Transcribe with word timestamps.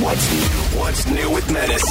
What's 0.00 0.32
new? 0.32 0.78
What's 0.80 1.06
new 1.10 1.30
with 1.30 1.52
Menace? 1.52 1.84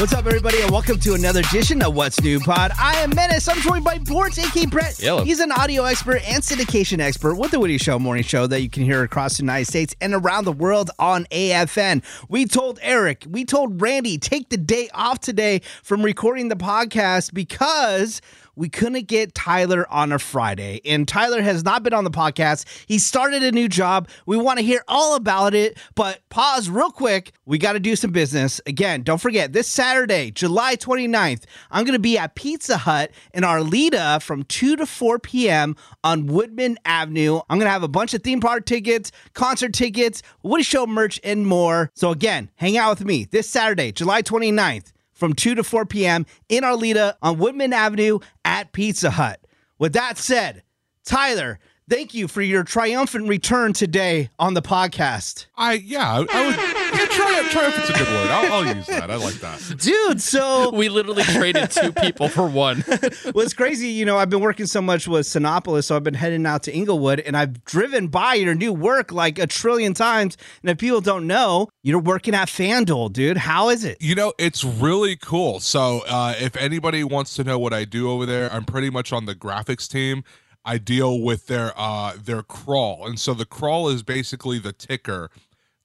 What's 0.00 0.14
up, 0.14 0.24
everybody, 0.24 0.62
and 0.62 0.70
welcome 0.70 0.98
to 1.00 1.12
another 1.12 1.40
edition 1.40 1.82
of 1.82 1.94
What's 1.94 2.18
New 2.22 2.40
Pod. 2.40 2.72
I 2.78 2.94
am 3.00 3.14
Menace. 3.14 3.46
I'm 3.46 3.58
joined 3.60 3.84
by 3.84 3.98
Bort, 3.98 4.38
aka 4.38 4.64
Brett. 4.64 4.96
Hello. 4.96 5.22
He's 5.22 5.38
an 5.38 5.52
audio 5.52 5.84
expert 5.84 6.22
and 6.26 6.42
syndication 6.42 6.98
expert 6.98 7.34
with 7.34 7.50
the 7.50 7.60
Woody 7.60 7.76
Show 7.76 7.98
morning 7.98 8.24
show 8.24 8.46
that 8.46 8.62
you 8.62 8.70
can 8.70 8.84
hear 8.84 9.02
across 9.02 9.36
the 9.36 9.42
United 9.42 9.66
States 9.66 9.94
and 10.00 10.14
around 10.14 10.46
the 10.46 10.52
world 10.52 10.90
on 10.98 11.26
AFN. 11.26 12.02
We 12.30 12.46
told 12.46 12.78
Eric, 12.80 13.26
we 13.28 13.44
told 13.44 13.82
Randy, 13.82 14.16
take 14.16 14.48
the 14.48 14.56
day 14.56 14.88
off 14.94 15.20
today 15.20 15.60
from 15.82 16.02
recording 16.02 16.48
the 16.48 16.56
podcast 16.56 17.34
because 17.34 18.22
we 18.56 18.68
couldn't 18.70 19.06
get 19.06 19.34
Tyler 19.34 19.86
on 19.90 20.12
a 20.12 20.18
Friday. 20.18 20.80
And 20.84 21.06
Tyler 21.06 21.42
has 21.42 21.62
not 21.62 21.82
been 21.82 21.92
on 21.92 22.04
the 22.04 22.10
podcast. 22.10 22.64
He 22.86 22.98
started 22.98 23.42
a 23.42 23.52
new 23.52 23.68
job. 23.68 24.08
We 24.24 24.36
want 24.36 24.58
to 24.58 24.64
hear 24.64 24.82
all 24.88 25.14
about 25.14 25.54
it, 25.54 25.78
but 25.94 26.26
pause 26.30 26.68
real 26.70 26.90
quick. 26.90 27.32
We 27.44 27.58
got 27.58 27.74
to 27.74 27.80
do 27.80 27.94
some 27.94 28.10
business. 28.10 28.60
Again, 28.66 29.02
don't 29.02 29.20
forget 29.20 29.52
this 29.52 29.68
Saturday, 29.68 30.30
July 30.30 30.76
29th, 30.76 31.44
I'm 31.70 31.84
going 31.84 31.92
to 31.92 31.98
be 31.98 32.18
at 32.18 32.34
Pizza 32.34 32.78
Hut 32.78 33.10
in 33.34 33.42
Arleta 33.42 34.22
from 34.22 34.42
2 34.44 34.76
to 34.76 34.86
4 34.86 35.18
p.m. 35.18 35.76
on 36.02 36.26
Woodman 36.26 36.78
Avenue. 36.84 37.40
I'm 37.50 37.58
going 37.58 37.66
to 37.66 37.72
have 37.72 37.82
a 37.82 37.88
bunch 37.88 38.14
of 38.14 38.22
theme 38.22 38.40
park 38.40 38.64
tickets, 38.64 39.12
concert 39.34 39.74
tickets, 39.74 40.22
Woody 40.42 40.64
Show 40.64 40.86
merch, 40.86 41.20
and 41.22 41.46
more. 41.46 41.90
So, 41.94 42.10
again, 42.10 42.50
hang 42.56 42.78
out 42.78 42.98
with 42.98 43.06
me 43.06 43.24
this 43.24 43.48
Saturday, 43.48 43.92
July 43.92 44.22
29th 44.22 44.92
from 45.16 45.32
2 45.32 45.56
to 45.56 45.64
4 45.64 45.86
p.m. 45.86 46.26
in 46.48 46.62
Arleta 46.62 47.14
on 47.22 47.38
Woodman 47.38 47.72
Avenue 47.72 48.20
at 48.44 48.72
Pizza 48.72 49.10
Hut. 49.10 49.40
With 49.78 49.94
that 49.94 50.18
said, 50.18 50.62
Tyler, 51.04 51.58
thank 51.88 52.14
you 52.14 52.28
for 52.28 52.42
your 52.42 52.62
triumphant 52.62 53.28
return 53.28 53.72
today 53.72 54.30
on 54.38 54.54
the 54.54 54.62
podcast. 54.62 55.46
I 55.56 55.72
yeah, 55.74 56.24
I, 56.28 56.75
I 56.86 56.90
would 56.90 56.98
yeah, 57.00 57.06
triumph, 57.16 57.50
triumphant's 57.50 57.90
a 57.90 57.92
good 57.92 58.08
word. 58.08 58.30
I'll, 58.30 58.52
I'll 58.52 58.76
use 58.76 58.86
that. 58.86 59.10
I 59.10 59.16
like 59.16 59.34
that. 59.34 59.74
Dude, 59.78 60.20
so 60.20 60.70
We 60.76 60.88
literally 60.88 61.22
traded 61.22 61.70
two 61.70 61.92
people 61.92 62.28
for 62.28 62.46
one. 62.46 62.84
what's 63.32 63.54
crazy, 63.54 63.88
you 63.88 64.04
know, 64.04 64.18
I've 64.18 64.30
been 64.30 64.40
working 64.40 64.66
so 64.66 64.82
much 64.82 65.08
with 65.08 65.26
Cinépolis, 65.26 65.84
so 65.84 65.96
I've 65.96 66.04
been 66.04 66.14
heading 66.14 66.46
out 66.46 66.62
to 66.64 66.72
Inglewood 66.72 67.20
and 67.20 67.36
I've 67.36 67.64
driven 67.64 68.08
by 68.08 68.34
your 68.34 68.54
new 68.54 68.72
work 68.72 69.12
like 69.12 69.38
a 69.38 69.46
trillion 69.46 69.94
times. 69.94 70.36
And 70.62 70.70
if 70.70 70.78
people 70.78 71.00
don't 71.00 71.26
know, 71.26 71.68
you're 71.82 71.98
working 72.00 72.34
at 72.34 72.48
FanDuel, 72.48 73.12
dude. 73.12 73.36
How 73.36 73.68
is 73.70 73.84
it? 73.84 73.96
You 74.00 74.14
know, 74.14 74.32
it's 74.38 74.64
really 74.64 75.16
cool. 75.16 75.60
So, 75.60 76.02
uh, 76.08 76.34
if 76.38 76.56
anybody 76.56 77.04
wants 77.04 77.34
to 77.36 77.44
know 77.44 77.58
what 77.58 77.72
I 77.72 77.84
do 77.84 78.10
over 78.10 78.26
there, 78.26 78.52
I'm 78.52 78.64
pretty 78.64 78.90
much 78.90 79.12
on 79.12 79.26
the 79.26 79.34
graphics 79.34 79.88
team. 79.88 80.24
I 80.64 80.78
deal 80.78 81.20
with 81.20 81.46
their 81.46 81.72
uh, 81.76 82.14
their 82.20 82.42
crawl, 82.42 83.06
and 83.06 83.20
so 83.20 83.34
the 83.34 83.46
crawl 83.46 83.88
is 83.88 84.02
basically 84.02 84.58
the 84.58 84.72
ticker 84.72 85.30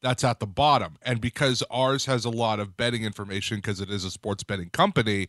that's 0.02 0.24
at 0.24 0.40
the 0.40 0.48
bottom. 0.48 0.98
And 1.04 1.22
because 1.22 1.64
ours 1.70 2.06
has 2.06 2.26
a 2.26 2.30
lot 2.30 2.60
of 2.60 2.76
betting 2.78 3.04
information, 3.04 3.58
because 3.58 3.80
it 3.80 3.90
is 3.90 4.04
a 4.04 4.12
sports 4.12 4.44
betting 4.44 4.70
company, 4.70 5.28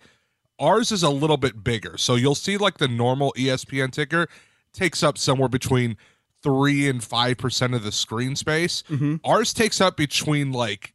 ours 0.59 0.93
is 0.93 1.03
a 1.03 1.11
little 1.11 1.37
bit 1.37 1.63
bigger. 1.63 1.97
So 1.99 2.15
you'll 2.15 2.35
see 2.35 2.57
like 2.57 2.79
the 2.79 2.89
normal 2.89 3.35
ESPN 3.37 3.93
ticker 3.93 4.29
takes 4.73 5.03
up 5.03 5.19
somewhere 5.19 5.49
between 5.49 5.97
three 6.43 6.89
and 6.89 7.03
five 7.03 7.39
percent 7.39 7.75
of 7.75 7.85
the 7.85 7.93
screen 7.93 8.37
space. 8.37 8.83
Mm-hmm. 8.89 9.17
Ours 9.25 9.53
takes 9.53 9.81
up 9.81 9.97
between 9.97 10.53
like 10.53 10.95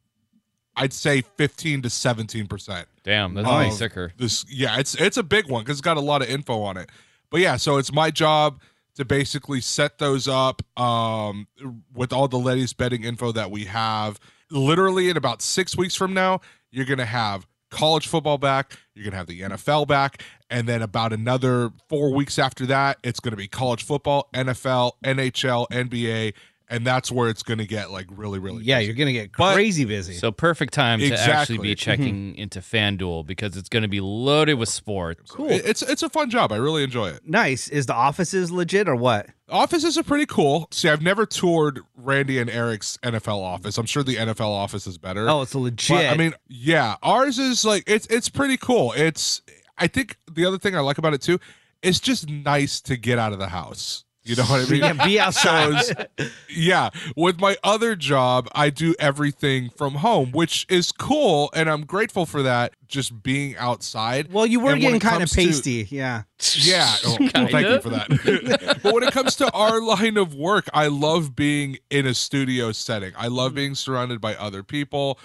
I'd 0.76 0.94
say 0.94 1.22
fifteen 1.22 1.82
to 1.84 1.90
seventeen 1.90 2.48
percent. 2.48 2.88
Damn, 3.04 3.34
that's 3.34 3.48
of 3.48 3.56
pretty 3.56 3.72
sicker. 3.72 4.14
This 4.18 4.46
yeah, 4.50 4.80
it's 4.80 4.96
it's 4.96 5.18
a 5.18 5.24
big 5.24 5.50
one 5.50 5.64
because 5.64 5.78
it's 5.78 5.86
got 5.86 5.98
a 5.98 6.02
lot 6.02 6.22
of 6.22 6.30
info 6.30 6.62
on 6.62 6.78
it. 6.78 6.90
But 7.30 7.42
yeah, 7.42 7.58
so 7.58 7.78
it's 7.78 7.92
my 7.92 8.12
job 8.12 8.60
to 8.98 9.06
basically 9.06 9.62
set 9.62 10.00
those 10.00 10.28
up 10.28 10.62
um, 10.80 11.48
with 11.94 12.12
all 12.12 12.28
the 12.28 12.38
latest 12.38 12.78
betting 12.78 13.04
info 13.04 13.32
that 13.32 13.50
we 13.52 13.66
have. 13.66 14.20
Literally 14.50 15.10
in 15.10 15.18
about 15.18 15.42
six 15.42 15.78
weeks 15.78 15.96
from 15.96 16.14
now, 16.14 16.42
you're 16.72 16.86
gonna 16.86 17.06
have 17.06 17.48
college 17.70 18.08
football 18.08 18.38
back. 18.38 18.78
You're 18.96 19.06
gonna 19.06 19.18
have 19.18 19.28
the 19.28 19.42
NFL 19.42 19.88
back, 19.88 20.24
and 20.50 20.68
then 20.68 20.82
about 20.82 21.14
another 21.14 21.72
four 21.90 22.14
weeks 22.14 22.40
after 22.40 22.66
that, 22.66 22.98
it's 23.04 23.20
gonna 23.20 23.36
be 23.36 23.48
college 23.48 23.84
football, 23.84 24.30
NFL, 24.34 24.94
NHL, 25.04 25.68
NBA, 25.70 26.34
and 26.70 26.86
that's 26.86 27.12
where 27.12 27.30
it's 27.30 27.44
gonna 27.44 27.66
get 27.66 27.92
like 27.92 28.08
really, 28.10 28.40
really. 28.40 28.64
Yeah, 28.64 28.78
busy. 28.78 28.86
you're 28.88 28.96
going 28.96 29.08
to 29.08 29.14
get 29.14 29.32
But- 29.38 29.54
crazy 29.54 29.86
busy. 29.86 30.14
So 30.14 30.32
perfect 30.32 30.74
time 30.74 31.00
to 31.00 31.14
actually 31.14 31.60
be 31.60 31.74
mm-hmm. 31.74 31.78
checking 31.78 32.36
into 32.36 32.60
FanDuel 32.60 33.26
because 33.26 33.56
it's 33.56 33.70
going 33.70 33.84
to 33.84 33.88
be 33.88 34.02
loaded 34.02 34.56
with 34.56 34.70
sports. 34.70 35.32
cool. 35.32 35.50
It's 35.50 35.82
it's 35.82 36.04
a 36.04 36.10
fun 36.10 36.30
job. 36.30 36.52
I 36.52 36.58
really 36.58 36.84
enjoy 36.84 37.10
it. 37.10 37.22
nice. 37.26 37.68
Is 37.70 37.86
the 37.86 37.94
offices 37.94 38.52
legit 38.52 38.88
or 38.88 38.96
what? 38.96 39.28
Offices 39.50 39.98
are 39.98 40.04
pretty 40.04 40.26
cool. 40.26 40.68
See, 40.72 40.90
I've 40.90 41.02
never 41.02 41.26
toured 41.26 41.80
Randy 41.96 42.38
and 42.40 42.50
Eric's 42.50 42.98
NFL 43.02 43.42
office. 43.42 43.78
I'm 43.78 43.86
sure 43.86 44.04
the 44.04 44.18
NFL 44.18 44.50
office 44.50 44.86
is 44.88 44.98
better. 44.98 45.30
Oh, 45.30 45.42
it's 45.42 45.56
legit. 45.56 45.96
But, 45.96 46.06
I 46.08 46.18
mean, 46.18 46.34
yeah, 46.50 46.96
ours 47.02 47.40
is 47.40 47.64
like 47.64 47.84
it's 47.88 48.08
it's 48.08 48.28
pretty 48.28 48.58
cool. 48.58 48.94
It's 48.94 49.42
I 49.78 49.88
think 49.88 50.18
the 50.30 50.46
other 50.46 50.58
thing 50.58 50.76
I 50.76 50.82
like 50.82 50.98
about 50.98 51.14
it 51.14 51.22
too, 51.22 51.40
it's 51.82 52.00
just 52.00 52.28
nice 52.30 52.82
to 52.82 52.98
get 52.98 53.20
out 53.20 53.32
of 53.32 53.40
the 53.40 53.48
house. 53.48 54.04
You 54.28 54.36
know 54.36 54.44
what 54.44 54.68
I 54.68 54.72
mean? 54.72 54.82
Yeah, 54.88 55.06
be 55.06 55.20
outside. 55.20 55.84
So 56.18 56.26
yeah, 56.50 56.90
with 57.16 57.40
my 57.40 57.58
other 57.64 57.96
job, 57.96 58.48
I 58.54 58.70
do 58.70 58.96
everything 59.00 59.70
from 59.70 59.96
home, 59.96 60.32
which 60.32 60.66
is 60.70 60.92
cool, 60.92 61.50
and 61.54 61.70
I'm 61.70 61.86
grateful 61.86 62.26
for 62.26 62.44
that. 62.44 62.74
Just 62.88 63.22
being 63.22 63.56
outside. 63.58 64.32
Well, 64.32 64.46
you 64.46 64.60
were 64.60 64.72
And 64.72 64.82
getting 64.82 65.00
kind 65.00 65.16
of 65.16 65.30
comes 65.30 65.32
to- 65.32 65.46
pasty. 65.48 65.88
yeah. 65.90 66.24
yeah. 66.56 66.94
Oh, 67.06 67.18
well, 67.20 67.48
thank 67.48 67.68
you 67.68 67.82
for 67.82 67.90
that. 67.90 68.80
but 68.82 68.94
when 68.94 69.04
it 69.04 69.12
comes 69.12 69.36
to 69.38 69.52
our 69.52 69.82
line 69.82 70.18
of 70.18 70.34
work, 70.36 70.70
I 70.74 70.88
love 70.88 71.36
being 71.36 71.78
in 71.90 72.06
a 72.06 72.14
studio 72.14 72.72
setting. 72.72 73.14
I 73.18 73.28
love 73.28 73.52
mm. 73.52 73.56
being 73.56 73.76
surrounded 73.76 74.22
by 74.22 74.36
other 74.36 74.64
people. 74.64 75.20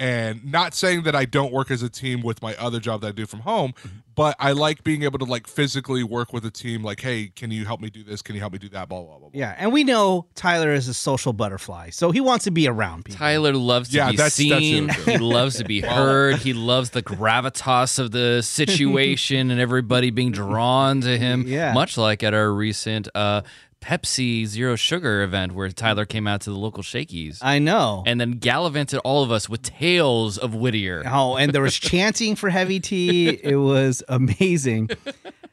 And 0.00 0.44
not 0.52 0.74
saying 0.74 1.02
that 1.02 1.16
I 1.16 1.24
don't 1.24 1.52
work 1.52 1.72
as 1.72 1.82
a 1.82 1.88
team 1.88 2.22
with 2.22 2.40
my 2.40 2.54
other 2.54 2.78
job 2.78 3.00
that 3.00 3.08
I 3.08 3.10
do 3.10 3.26
from 3.26 3.40
home, 3.40 3.74
but 4.14 4.36
I 4.38 4.52
like 4.52 4.84
being 4.84 5.02
able 5.02 5.18
to 5.18 5.24
like 5.24 5.48
physically 5.48 6.04
work 6.04 6.32
with 6.32 6.44
a 6.44 6.52
team. 6.52 6.84
Like, 6.84 7.00
hey, 7.00 7.32
can 7.34 7.50
you 7.50 7.64
help 7.64 7.80
me 7.80 7.90
do 7.90 8.04
this? 8.04 8.22
Can 8.22 8.36
you 8.36 8.40
help 8.40 8.52
me 8.52 8.60
do 8.60 8.68
that? 8.68 8.88
Blah 8.88 9.00
blah 9.00 9.08
blah. 9.18 9.18
blah. 9.18 9.30
Yeah. 9.32 9.56
And 9.58 9.72
we 9.72 9.82
know 9.82 10.26
Tyler 10.36 10.72
is 10.72 10.86
a 10.86 10.94
social 10.94 11.32
butterfly, 11.32 11.90
so 11.90 12.12
he 12.12 12.20
wants 12.20 12.44
to 12.44 12.52
be 12.52 12.68
around 12.68 13.06
people. 13.06 13.18
Tyler 13.18 13.52
loves 13.54 13.88
to 13.88 13.96
Yeah, 13.96 14.10
be 14.12 14.16
that's- 14.16 14.36
that's 14.36 14.36
seen. 14.36 14.88
it, 14.90 14.94
too. 14.94 15.10
he 15.10 15.18
loves 15.18 15.56
to 15.56 15.64
be 15.64 15.80
heard. 15.82 16.36
He 16.36 16.52
loves 16.52 16.90
the 16.90 17.02
gravitas 17.02 17.98
of 17.98 18.12
the 18.12 18.42
situation 18.42 19.50
and 19.50 19.60
everybody 19.60 20.10
being 20.10 20.30
drawn 20.32 21.00
to 21.00 21.18
him. 21.18 21.44
Yeah. 21.48 21.72
Much 21.72 21.96
like 21.98 22.22
at 22.22 22.34
our 22.34 22.52
recent 22.52 23.08
uh, 23.14 23.40
Pepsi 23.80 24.44
Zero 24.46 24.76
Sugar 24.76 25.22
event 25.22 25.52
where 25.52 25.68
Tyler 25.70 26.04
came 26.04 26.26
out 26.26 26.40
to 26.42 26.50
the 26.50 26.56
local 26.58 26.82
Shakey's 26.82 27.38
I 27.42 27.58
know. 27.58 28.02
and 28.06 28.20
then 28.20 28.32
gallivanted 28.32 28.98
all 29.00 29.22
of 29.22 29.30
us 29.30 29.48
with 29.48 29.62
tales 29.62 30.36
of 30.38 30.54
Whittier. 30.54 31.02
Oh, 31.06 31.36
and 31.36 31.52
there 31.52 31.62
was 31.62 31.74
chanting 31.78 32.34
for 32.36 32.50
Heavy 32.50 32.80
Tea. 32.80 33.28
It 33.28 33.56
was 33.56 34.02
amazing. 34.08 34.90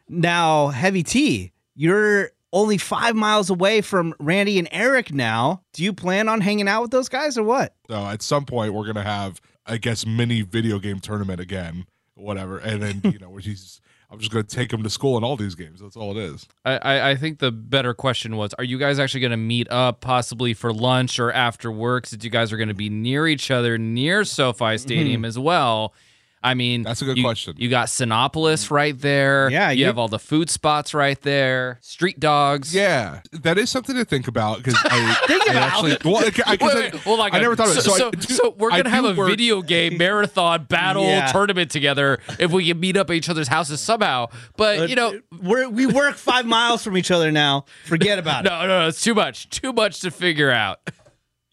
Now, 0.10 0.68
Heavy 0.68 1.04
Tea, 1.04 1.52
you're 1.76 2.32
only 2.54 2.78
five 2.78 3.16
miles 3.16 3.50
away 3.50 3.82
from 3.82 4.14
Randy 4.20 4.60
and 4.60 4.68
Eric 4.72 5.14
now. 5.14 5.62
Do 5.74 5.84
you 5.84 5.94
plan 5.94 6.30
on 6.30 6.42
hanging 6.42 6.68
out 6.68 6.82
with 6.84 6.92
those 6.92 7.10
guys 7.10 7.38
or 7.38 7.44
what? 7.44 7.76
So 7.90 7.96
at 8.06 8.22
some 8.22 8.46
point, 8.46 8.74
we're 8.74 8.86
gonna 8.86 9.04
have, 9.04 9.42
I 9.66 9.78
guess, 9.78 10.06
mini 10.06 10.42
video 10.42 10.80
game 10.80 11.00
tournament 11.00 11.40
again, 11.42 11.86
whatever. 12.16 12.58
And 12.60 12.82
then 12.82 13.02
you 13.12 13.20
know, 13.20 13.30
where 13.30 13.42
he's, 13.42 13.82
I'm 14.16 14.20
just 14.20 14.32
gonna 14.32 14.44
take 14.44 14.72
him 14.72 14.84
to 14.84 14.90
school 14.90 15.18
in 15.18 15.24
all 15.24 15.36
these 15.36 15.56
games. 15.56 15.82
That's 15.82 15.96
all 15.96 16.18
it 16.18 16.18
is. 16.18 16.48
I, 16.64 16.78
I, 16.78 17.10
I 17.12 17.16
think 17.16 17.40
the 17.40 17.52
better 17.52 17.94
question 17.94 18.38
was: 18.38 18.54
Are 18.56 18.64
you 18.64 18.78
guys 18.78 19.00
actually 19.00 19.22
going 19.22 19.32
to 19.32 19.38
meet 19.38 19.70
up, 19.70 20.02
possibly 20.02 20.54
for 20.54 20.74
lunch 20.74 21.20
or 21.20 21.32
after 21.32 21.72
work? 21.72 22.08
Since 22.08 22.24
you 22.24 22.30
guys 22.30 22.52
are 22.52 22.58
going 22.58 22.70
to 22.70 22.74
be 22.74 22.90
near 22.90 23.28
each 23.28 23.52
other, 23.52 23.78
near 23.78 24.24
SoFi 24.24 24.78
Stadium 24.78 25.22
mm-hmm. 25.22 25.26
as 25.26 25.38
well. 25.38 25.94
I 26.46 26.54
mean, 26.54 26.84
That's 26.84 27.02
a 27.02 27.06
good 27.06 27.18
you- 27.18 27.24
question. 27.24 27.56
You 27.58 27.70
got 27.70 27.88
Cinépolis 27.88 28.70
right 28.72 28.98
there. 29.00 29.50
Yeah, 29.50 29.72
you, 29.72 29.80
you- 29.82 29.86
have 29.88 29.98
all 29.98 30.08
the 30.08 30.20
food 30.20 30.50
spots 30.50 30.94
right 30.94 31.20
there. 31.22 31.80
Street 31.82 32.20
dogs. 32.20 32.74
Yeah, 32.74 33.22
that 33.32 33.58
is 33.58 33.70
something 33.70 33.96
to 33.96 34.06
think 34.06 34.28
about 34.28 34.58
because 34.58 34.76
I, 34.86 35.14
Think 35.28 35.50
I 35.50 35.54
about 35.54 35.64
actually 35.74 35.98
well, 36.12 36.18
I, 36.24 36.30
'cause 36.30 36.46
Wait, 36.48 36.62
I- 36.62 36.76
wait, 36.76 36.96
hold 36.96 37.20
on. 37.20 37.30
I 37.34 37.40
never 37.40 37.56
thought 37.56 37.70
of 37.72 37.78
it. 37.78 37.82
So, 37.82 37.92
So, 37.92 37.98
so, 37.98 38.08
I 38.08 38.12
do- 38.12 38.34
so 38.34 38.56
we're 38.58 38.70
gonna 38.70 38.90
have 38.90 39.06
a 39.06 39.14
work- 39.14 39.30
video 39.30 39.62
game 39.62 39.98
marathon 40.00 40.66
battle 40.66 41.04
Yeah. 41.04 41.32
tournament 41.32 41.72
together 41.72 42.20
if 42.40 42.52
we 42.52 42.68
can 42.68 42.80
meet 42.80 42.96
up 42.98 43.10
at 43.10 43.16
each 43.16 43.28
other's 43.30 43.48
houses 43.48 43.82
somehow. 43.82 44.28
But 44.58 44.90
you 44.90 44.96
know, 44.96 45.20
We're, 45.42 45.68
we 45.70 45.88
work 45.88 46.16
five 46.16 46.46
miles 46.46 46.84
from 46.84 46.98
each 46.98 47.10
other 47.12 47.32
now. 47.32 47.66
Forget 47.86 48.20
about 48.20 48.46
it. 48.46 48.50
no, 48.50 48.62
no, 48.62 48.80
no, 48.82 48.88
it's 48.88 49.02
too 49.02 49.14
much. 49.16 49.50
Too 49.50 49.74
much 49.74 50.00
to 50.02 50.12
figure 50.12 50.52
out. 50.52 50.80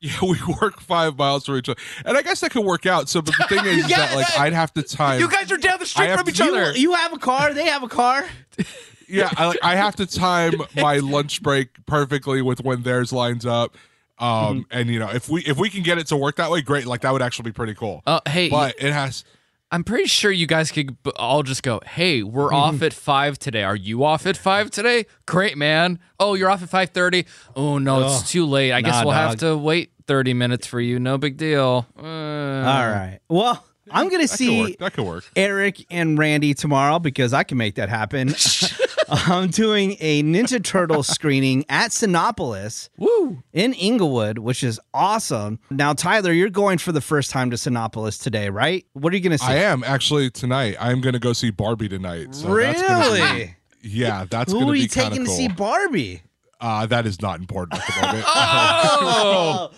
Yeah, 0.03 0.19
we 0.23 0.37
work 0.61 0.81
five 0.81 1.17
miles 1.17 1.47
from 1.47 1.57
each 1.59 1.69
other, 1.69 1.81
and 2.05 2.19
I 2.19 2.23
guess 2.23 2.41
that 2.41 2.51
could 2.51 2.65
work 2.65 2.87
out. 2.87 3.09
So, 3.09 3.23
but 3.23 3.35
the 3.39 3.45
thing 3.49 3.65
is 3.65 3.89
Yeah, 3.89 3.99
that 3.99 4.17
like 4.17 4.27
I'd 4.39 4.53
have 4.53 4.75
to 4.75 4.83
time. 4.83 5.21
You 5.21 5.29
guys 5.31 5.51
are 5.53 5.57
down 5.57 5.79
the 5.79 5.87
street 5.87 6.07
have 6.09 6.19
from 6.19 6.27
to- 6.27 6.31
each 6.33 6.41
other. 6.41 6.73
You, 6.73 6.91
you 6.91 6.93
have 6.95 7.13
a 7.13 7.19
car. 7.19 7.55
They 7.55 7.67
have 7.67 7.83
a 7.85 7.89
car. 7.89 8.27
yeah, 9.09 9.31
I, 9.37 9.47
like, 9.47 9.59
I 9.63 9.77
have 9.77 9.95
to 9.97 10.07
time 10.07 10.55
my 10.77 10.97
lunch 10.99 11.41
break 11.43 11.87
perfectly 11.87 12.43
with 12.43 12.63
when 12.65 12.83
theirs 12.83 13.13
lines 13.13 13.47
up. 13.47 13.77
Um, 14.19 14.29
Mm-hmm. 14.29 14.61
and 14.71 14.89
you 14.91 14.99
know, 14.99 15.09
if 15.11 15.29
we 15.29 15.43
if 15.43 15.57
we 15.57 15.71
can 15.71 15.83
get 15.83 15.99
it 15.99 16.07
to 16.09 16.17
work 16.17 16.37
that 16.37 16.51
way, 16.51 16.63
great. 16.63 16.87
Like 16.87 17.01
that 17.03 17.13
would 17.13 17.23
actually 17.23 17.45
be 17.51 17.53
pretty 17.53 17.75
cool. 17.75 18.03
Uh, 18.07 18.21
hey, 18.29 18.49
but 18.51 18.75
it 18.79 18.93
has. 18.93 19.25
I'm 19.73 19.83
pretty 19.85 20.07
sure 20.07 20.31
you 20.31 20.47
guys 20.47 20.71
could 20.71 20.97
all 21.17 21.43
just 21.43 21.63
go, 21.63 21.81
"Hey, 21.85 22.23
we're 22.23 22.53
off 22.63 22.83
at 22.83 22.93
five 22.93 23.39
today. 23.39 23.63
Are 23.65 23.75
you 23.75 24.05
off 24.05 24.27
at 24.27 24.37
five 24.37 24.71
today? 24.71 25.07
Great, 25.27 25.57
man. 25.57 25.99
Oh, 26.21 26.35
you're 26.35 26.51
off 26.51 26.63
at 26.63 26.69
five 26.69 26.91
thirty. 26.91 27.25
Oh 27.57 27.79
no, 27.79 28.01
Ugh. 28.01 28.21
it's 28.21 28.31
too 28.31 28.45
late. 28.47 28.73
I 28.73 28.83
guess 28.83 29.03
we'll 29.05 29.15
have 29.15 29.37
to 29.39 29.57
wait 29.57 29.93
30 30.07 30.35
minutes 30.35 30.67
for 30.67 30.81
you. 30.81 30.99
No 31.01 31.17
big 31.17 31.37
deal. 31.37 31.87
Uh, 31.97 32.03
All 32.03 32.05
right. 32.05 33.21
Well, 33.29 33.65
I'm 33.91 34.09
gonna 34.09 34.25
That 34.25 34.29
see 34.29 34.61
work. 34.61 34.79
That 34.79 34.93
could 34.95 35.07
work. 35.07 35.25
Eric 35.37 35.85
and 35.91 36.19
Randy 36.19 36.55
tomorrow 36.55 36.99
because 36.99 37.33
I 37.33 37.43
can 37.45 37.57
make 37.59 37.77
that 37.77 37.89
happen. 37.89 38.29
I'm 39.09 39.49
doing 39.51 39.97
a 40.01 40.23
Ninja 40.23 40.63
Turtle 40.63 41.03
screening 41.03 41.65
at 41.69 41.91
Cinépolis 41.91 42.89
Woo. 42.99 43.43
in 43.53 43.75
Inglewood, 43.75 44.39
which 44.39 44.63
is 44.63 44.81
awesome. 44.95 45.59
Now, 45.71 45.93
Tyler, 45.93 46.33
you're 46.33 46.51
going 46.51 46.79
for 46.79 46.93
the 46.93 47.01
first 47.01 47.31
time 47.31 47.51
to 47.51 47.57
Cinépolis 47.57 48.23
today, 48.23 48.49
right? 48.51 48.85
What 48.93 49.13
are 49.13 49.17
you 49.17 49.23
going 49.23 49.33
to 49.33 49.39
see? 49.39 49.47
I 49.53 49.57
am 49.57 49.85
actually 49.85 50.31
tonight. 50.31 50.77
I'm 50.81 51.01
going 51.01 51.15
to 51.15 51.19
go 51.19 51.33
see 51.33 51.51
Barbie 51.51 51.89
tonight. 51.89 52.35
So 52.35 52.55
That's 52.55 52.83
gonna 52.83 53.05
be- 53.05 53.21
really? 53.21 53.57
yeah, 53.83 54.27
that's 54.31 54.53
Who 54.53 54.61
going 54.61 54.71
are 54.71 54.75
to 54.75 54.79
you 54.81 54.89
be 54.89 54.95
kind 54.95 55.09
taking 55.11 55.23
of 55.23 55.29
to 55.29 55.35
see 55.35 55.49
Barbie? 55.49 56.23
uh, 56.61 56.87
that 56.87 57.07
is 57.07 57.21
not 57.21 57.41
important 57.41 57.81
at 57.81 57.87
the 57.87 58.03
moment. 58.07 58.25
Oh. 58.29 59.71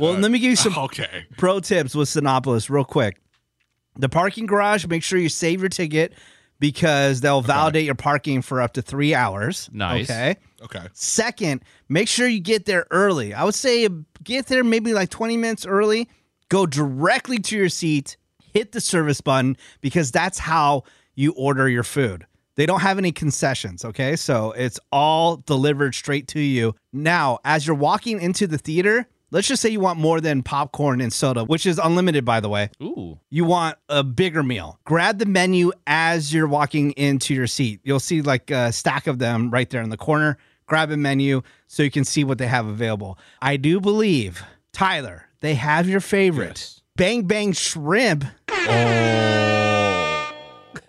Well, 0.00 0.14
let 0.14 0.30
me 0.30 0.38
give 0.38 0.50
you 0.50 0.56
some 0.56 0.76
okay. 0.78 1.26
pro 1.36 1.60
tips 1.60 1.94
with 1.94 2.08
Cinépolis 2.08 2.70
real 2.70 2.84
quick. 2.84 3.20
The 3.96 4.08
parking 4.08 4.46
garage, 4.46 4.86
make 4.86 5.02
sure 5.02 5.18
you 5.18 5.28
save 5.28 5.60
your 5.60 5.68
ticket 5.68 6.14
because 6.60 7.22
they'll 7.22 7.40
validate 7.40 7.86
your 7.86 7.94
parking 7.96 8.42
for 8.42 8.60
up 8.60 8.74
to 8.74 8.82
three 8.82 9.14
hours. 9.14 9.68
Nice. 9.72 10.08
Okay. 10.08 10.36
Okay. 10.62 10.86
Second, 10.92 11.64
make 11.88 12.06
sure 12.06 12.28
you 12.28 12.38
get 12.38 12.66
there 12.66 12.86
early. 12.90 13.34
I 13.34 13.44
would 13.44 13.54
say 13.54 13.88
get 14.22 14.46
there 14.46 14.62
maybe 14.62 14.92
like 14.92 15.08
20 15.08 15.36
minutes 15.38 15.66
early. 15.66 16.08
Go 16.50 16.66
directly 16.66 17.38
to 17.38 17.56
your 17.56 17.68
seat, 17.68 18.16
hit 18.52 18.72
the 18.72 18.80
service 18.80 19.20
button 19.20 19.56
because 19.80 20.12
that's 20.12 20.38
how 20.38 20.84
you 21.14 21.32
order 21.32 21.68
your 21.68 21.82
food. 21.82 22.26
They 22.56 22.66
don't 22.66 22.80
have 22.80 22.98
any 22.98 23.12
concessions, 23.12 23.84
okay? 23.84 24.16
So 24.16 24.52
it's 24.52 24.78
all 24.92 25.36
delivered 25.36 25.94
straight 25.94 26.28
to 26.28 26.40
you. 26.40 26.74
Now, 26.92 27.38
as 27.44 27.66
you're 27.66 27.76
walking 27.76 28.20
into 28.20 28.46
the 28.46 28.58
theater, 28.58 29.08
let's 29.30 29.48
just 29.48 29.62
say 29.62 29.68
you 29.68 29.80
want 29.80 29.98
more 29.98 30.20
than 30.20 30.42
popcorn 30.42 31.00
and 31.00 31.12
soda, 31.12 31.44
which 31.44 31.66
is 31.66 31.78
unlimited, 31.78 32.24
by 32.24 32.40
the 32.40 32.48
way 32.48 32.70
Ooh. 32.82 33.18
you 33.30 33.44
want 33.44 33.76
a 33.88 34.02
bigger 34.02 34.42
meal. 34.42 34.78
Grab 34.84 35.18
the 35.18 35.26
menu 35.26 35.72
as 35.86 36.32
you're 36.34 36.48
walking 36.48 36.92
into 36.92 37.34
your 37.34 37.46
seat. 37.46 37.80
You'll 37.84 38.00
see 38.00 38.22
like 38.22 38.50
a 38.50 38.72
stack 38.72 39.06
of 39.06 39.18
them 39.18 39.50
right 39.50 39.68
there 39.70 39.82
in 39.82 39.90
the 39.90 39.96
corner. 39.96 40.38
Grab 40.66 40.90
a 40.90 40.96
menu 40.96 41.42
so 41.66 41.82
you 41.82 41.90
can 41.90 42.04
see 42.04 42.22
what 42.24 42.38
they 42.38 42.46
have 42.46 42.66
available. 42.66 43.18
I 43.42 43.56
do 43.56 43.80
believe, 43.80 44.42
Tyler, 44.72 45.26
they 45.40 45.54
have 45.54 45.88
your 45.88 46.00
favorite 46.00 46.48
Yes. 46.60 46.76
Bang 46.96 47.22
Bang 47.22 47.52
Shrimp. 47.52 48.24
Oh. 48.50 50.32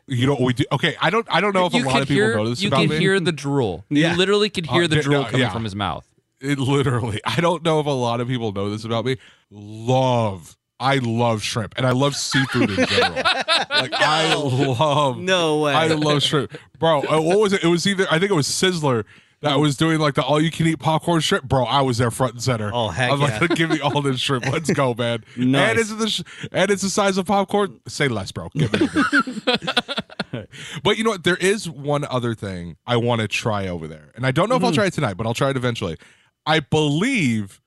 You 0.07 0.27
know 0.27 0.37
we 0.41 0.51
do. 0.53 0.65
Okay, 0.73 0.95
I 1.01 1.09
don't. 1.09 1.25
I 1.31 1.39
don't 1.39 1.53
know 1.53 1.67
if 1.67 1.73
a 1.73 1.77
lot 1.77 1.91
can 1.93 2.01
of 2.01 2.07
people 2.09 2.15
hear, 2.23 2.35
know 2.35 2.49
this 2.49 2.61
you 2.61 2.67
about 2.67 2.81
can 2.81 2.89
me. 2.89 2.97
hear 2.97 3.17
the 3.21 3.31
drool. 3.31 3.85
Yeah. 3.89 4.11
You 4.11 4.17
literally 4.17 4.49
can 4.49 4.65
hear 4.65 4.83
Uh, 4.83 4.87
the 4.87 4.97
yeah, 4.97 5.01
drool 5.03 5.21
no, 5.21 5.25
coming 5.29 5.39
yeah. 5.41 5.53
from 5.53 5.63
his 5.63 5.73
mouth. 5.73 6.05
It 6.41 6.57
literally. 6.59 7.21
I 7.25 7.39
don't 7.41 7.63
know 7.63 7.79
if 7.79 7.85
a 7.85 7.89
lot 7.91 8.19
of 8.21 8.27
people 8.27 8.51
know 8.51 8.69
this 8.69 8.83
about 8.83 9.05
me. 9.05 9.17
Love. 9.49 10.57
I 10.79 10.97
love 10.97 11.43
shrimp 11.43 11.75
and 11.77 11.85
I 11.85 11.91
love 11.91 12.15
seafood 12.15 12.71
in 12.71 12.85
general. 12.87 13.13
like 13.15 13.93
I 13.93 14.33
love. 14.33 15.19
No 15.19 15.59
way. 15.59 15.73
I 15.75 15.87
love 15.89 16.23
shrimp, 16.23 16.57
bro. 16.79 17.01
uh, 17.03 17.21
What 17.21 17.39
was 17.39 17.53
it? 17.53 17.63
It 17.63 17.67
was 17.67 17.85
either 17.85 18.07
I 18.09 18.17
think 18.17 18.31
it 18.31 18.33
was 18.35 18.47
Sizzler 18.47 19.05
that 19.41 19.59
was 19.59 19.75
doing 19.77 19.99
like 19.99 20.15
the 20.15 20.23
all-you-can-eat 20.23 20.79
popcorn 20.79 21.19
shrimp. 21.21 21.45
Bro, 21.47 21.65
I 21.65 21.81
was 21.81 21.99
there 21.99 22.09
front 22.09 22.33
and 22.33 22.41
center. 22.43 22.71
Oh, 22.73 22.89
heck 22.89 23.11
I'm 23.11 23.21
yeah. 23.21 23.37
like, 23.39 23.55
give 23.55 23.69
me 23.69 23.79
all 23.79 24.01
this 24.01 24.19
shrimp. 24.19 24.47
Let's 24.47 24.71
go, 24.71 24.95
man. 24.95 25.23
Nice. 25.37 25.69
And 25.71 25.79
it's 25.79 25.93
the 25.95 26.09
sh- 26.09 26.47
and 26.51 26.71
it's 26.71 26.81
the 26.81 26.89
size 26.89 27.17
of 27.19 27.27
popcorn. 27.27 27.79
Say 27.87 28.07
less, 28.07 28.31
bro. 28.31 28.49
Give 28.55 28.71
me. 28.73 28.87
but 30.83 30.97
you 30.97 31.03
know 31.03 31.11
what? 31.11 31.23
There 31.23 31.37
is 31.37 31.69
one 31.69 32.05
other 32.05 32.33
thing 32.33 32.77
I 32.87 32.97
want 32.97 33.21
to 33.21 33.27
try 33.27 33.67
over 33.67 33.87
there, 33.87 34.11
and 34.15 34.25
I 34.25 34.31
don't 34.31 34.49
know 34.49 34.55
if 34.55 34.63
I'll 34.63 34.71
try 34.71 34.85
it 34.87 34.93
tonight, 34.93 35.15
but 35.17 35.25
I'll 35.27 35.33
try 35.33 35.49
it 35.49 35.57
eventually. 35.57 35.97
I 36.45 36.59
believe 36.59 37.61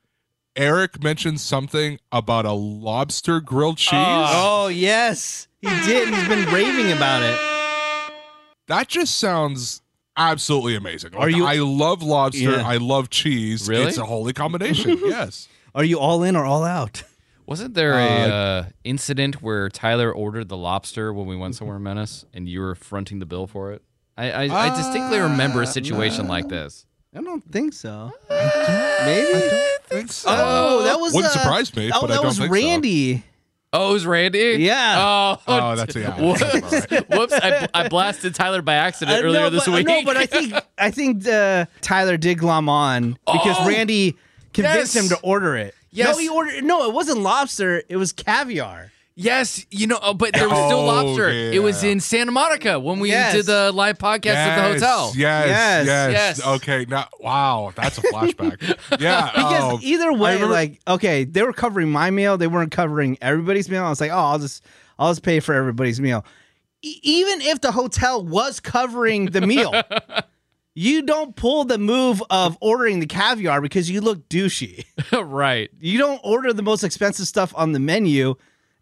Eric 0.56 1.02
mentioned 1.02 1.40
something 1.40 1.98
about 2.12 2.44
a 2.44 2.52
lobster 2.52 3.40
grilled 3.40 3.78
cheese. 3.78 3.92
Oh, 3.94 4.68
yes. 4.68 5.48
He 5.60 5.68
did. 5.68 6.08
He's 6.12 6.28
been 6.28 6.52
raving 6.52 6.92
about 6.92 7.22
it. 7.22 8.12
That 8.68 8.88
just 8.88 9.18
sounds 9.18 9.82
absolutely 10.16 10.74
amazing. 10.76 11.12
Like, 11.12 11.20
Are 11.22 11.30
you- 11.30 11.44
I 11.46 11.56
love 11.56 12.02
lobster. 12.02 12.52
Yeah. 12.52 12.66
I 12.66 12.76
love 12.76 13.10
cheese. 13.10 13.68
Really? 13.68 13.84
It's 13.86 13.98
a 13.98 14.04
holy 14.04 14.32
combination. 14.32 14.98
yes. 15.04 15.48
Are 15.74 15.84
you 15.84 15.98
all 15.98 16.22
in 16.22 16.36
or 16.36 16.44
all 16.44 16.64
out? 16.64 17.02
Wasn't 17.46 17.74
there 17.74 17.92
a 17.98 18.06
uh, 18.08 18.64
incident 18.84 19.42
where 19.42 19.68
Tyler 19.68 20.10
ordered 20.10 20.48
the 20.48 20.56
lobster 20.56 21.12
when 21.12 21.26
we 21.26 21.36
went 21.36 21.54
somewhere 21.56 21.76
in 21.76 21.82
Menace 21.82 22.24
and 22.32 22.48
you 22.48 22.60
were 22.60 22.74
fronting 22.74 23.18
the 23.18 23.26
bill 23.26 23.46
for 23.46 23.72
it? 23.72 23.82
I, 24.16 24.30
I, 24.30 24.68
I 24.68 24.76
distinctly 24.76 25.18
remember 25.18 25.60
a 25.60 25.66
situation 25.66 26.26
like 26.28 26.48
this. 26.48 26.86
I 27.16 27.20
don't 27.22 27.44
think 27.52 27.72
so. 27.72 28.12
Maybe. 28.30 29.40
Think 29.86 30.10
so. 30.12 30.28
Oh, 30.30 30.82
that 30.84 30.98
was. 30.98 31.12
Wouldn't 31.14 31.34
uh, 31.34 31.38
surprise 31.38 31.74
me, 31.76 31.90
Oh, 31.94 32.00
but 32.00 32.10
I 32.10 32.14
that 32.14 32.16
don't 32.16 32.26
was 32.26 32.38
think 32.38 32.48
so. 32.48 32.52
Randy. 32.52 33.22
Oh, 33.72 33.90
it 33.90 33.92
was 33.94 34.06
Randy? 34.06 34.56
Yeah. 34.60 34.94
Oh, 34.98 35.40
Oh, 35.48 35.74
that's 35.76 35.96
yeah. 35.96 36.20
Whoops. 36.20 36.40
that's 36.40 36.86
about 36.86 36.90
right. 36.92 37.10
Whoops. 37.18 37.32
I, 37.32 37.68
I 37.74 37.88
blasted 37.88 38.34
Tyler 38.34 38.62
by 38.62 38.74
accident 38.74 39.18
Uh, 39.20 39.26
earlier 39.26 39.40
no, 39.40 39.50
this 39.50 39.64
but, 39.66 39.74
week. 39.74 39.86
No, 39.88 40.04
but 40.04 40.16
I 40.16 40.26
think 40.26 40.54
I 40.78 40.90
think 40.92 41.26
uh, 41.26 41.66
Tyler 41.80 42.16
did 42.16 42.38
glom 42.38 42.68
on 42.68 43.18
because 43.26 43.56
Oh, 43.58 43.68
Randy 43.68 44.16
convinced 44.52 44.94
yes. 44.94 45.04
him 45.10 45.16
to 45.16 45.20
order 45.24 45.56
it. 45.56 45.74
Yes. 45.90 46.14
No, 46.14 46.18
he 46.20 46.28
ordered. 46.28 46.62
No, 46.64 46.88
it 46.88 46.92
wasn't 46.94 47.18
lobster. 47.18 47.82
It 47.88 47.96
was 47.96 48.12
caviar. 48.12 48.92
Yes, 49.16 49.64
you 49.70 49.86
know, 49.86 49.98
oh, 50.02 50.12
but 50.12 50.32
there 50.34 50.48
was 50.48 50.58
still 50.58 50.80
Oh, 50.80 50.86
lobster. 50.86 51.28
It 51.28 51.62
was 51.62 51.84
in 51.84 52.00
Santa 52.00 52.32
Monica 52.32 52.80
when 52.80 52.98
we 52.98 53.10
Yes. 53.10 53.32
did 53.32 53.46
the 53.46 53.70
live 53.72 53.96
podcast 53.96 54.34
at 54.34 54.56
the 54.56 54.72
hotel. 54.74 55.12
Yes, 55.14 55.46
Yes. 55.48 55.86
yes, 55.86 56.12
Yes. 56.38 56.46
Okay, 56.46 56.84
now 56.88 57.06
wow, 57.20 57.72
that's 57.76 57.96
a 57.98 58.02
flashback. 58.02 58.60
yeah, 59.00 59.30
Because 59.32 59.74
oh, 59.74 59.78
either 59.82 60.12
way, 60.12 60.34
remember- 60.34 60.52
like 60.52 60.80
okay, 60.88 61.22
they 61.22 61.42
were 61.44 61.52
covering 61.52 61.92
my 61.92 62.10
meal. 62.10 62.36
They 62.36 62.48
weren't 62.48 62.72
covering 62.72 63.16
everybody's 63.22 63.70
meal. 63.70 63.84
I 63.84 63.88
was 63.88 64.00
like, 64.00 64.10
oh, 64.10 64.16
I'll 64.16 64.38
just 64.40 64.64
I'll 64.98 65.12
just 65.12 65.22
pay 65.22 65.38
for 65.38 65.54
everybody's 65.54 66.00
meal. 66.00 66.24
E- 66.82 66.98
even 67.04 67.40
if 67.42 67.60
the 67.60 67.70
hotel 67.70 68.24
was 68.24 68.58
covering 68.60 69.26
the 69.26 69.40
meal. 69.42 69.72
You 70.76 71.02
don't 71.02 71.36
pull 71.36 71.64
the 71.64 71.78
move 71.78 72.20
of 72.30 72.58
ordering 72.60 72.98
the 72.98 73.06
caviar 73.06 73.60
because 73.60 73.88
you 73.88 74.00
look 74.00 74.28
douchey. 74.28 74.84
right. 75.12 75.70
you 75.78 75.98
don't 75.98 76.20
order 76.24 76.52
the 76.52 76.64
most 76.64 76.82
expensive 76.82 77.28
stuff 77.28 77.54
on 77.56 77.70
the 77.70 77.78
menu 77.78 78.34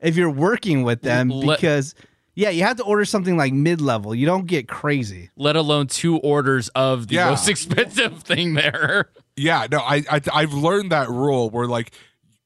if 0.03 0.17
you're 0.17 0.31
working 0.31 0.83
with 0.83 1.03
them 1.03 1.29
Let- 1.31 1.59
because 1.61 1.95
yeah, 2.35 2.49
you 2.51 2.63
have 2.63 2.79
to 2.79 2.85
order 2.85 3.05
something 3.05 3.37
like 3.37 3.53
mid-level. 3.53 4.15
You 4.15 4.25
don't 4.25 4.47
get 4.47 4.67
crazy. 4.67 5.29
Let 5.37 5.55
alone 5.55 5.87
two 5.87 6.17
orders 6.19 6.69
of 6.71 7.09
the 7.09 7.17
Yeah. 7.17 7.29
most 7.31 7.47
expensive 7.55 8.23
thing 8.23 8.55
there. 8.55 9.11
yeah. 9.37 9.67
No, 9.71 9.79
I, 9.81 10.03
I 10.11 10.21
I've 10.33 10.55
learned 10.55 10.93
that 10.93 11.09
rule 11.11 11.51
where 11.51 11.67
like 11.67 11.93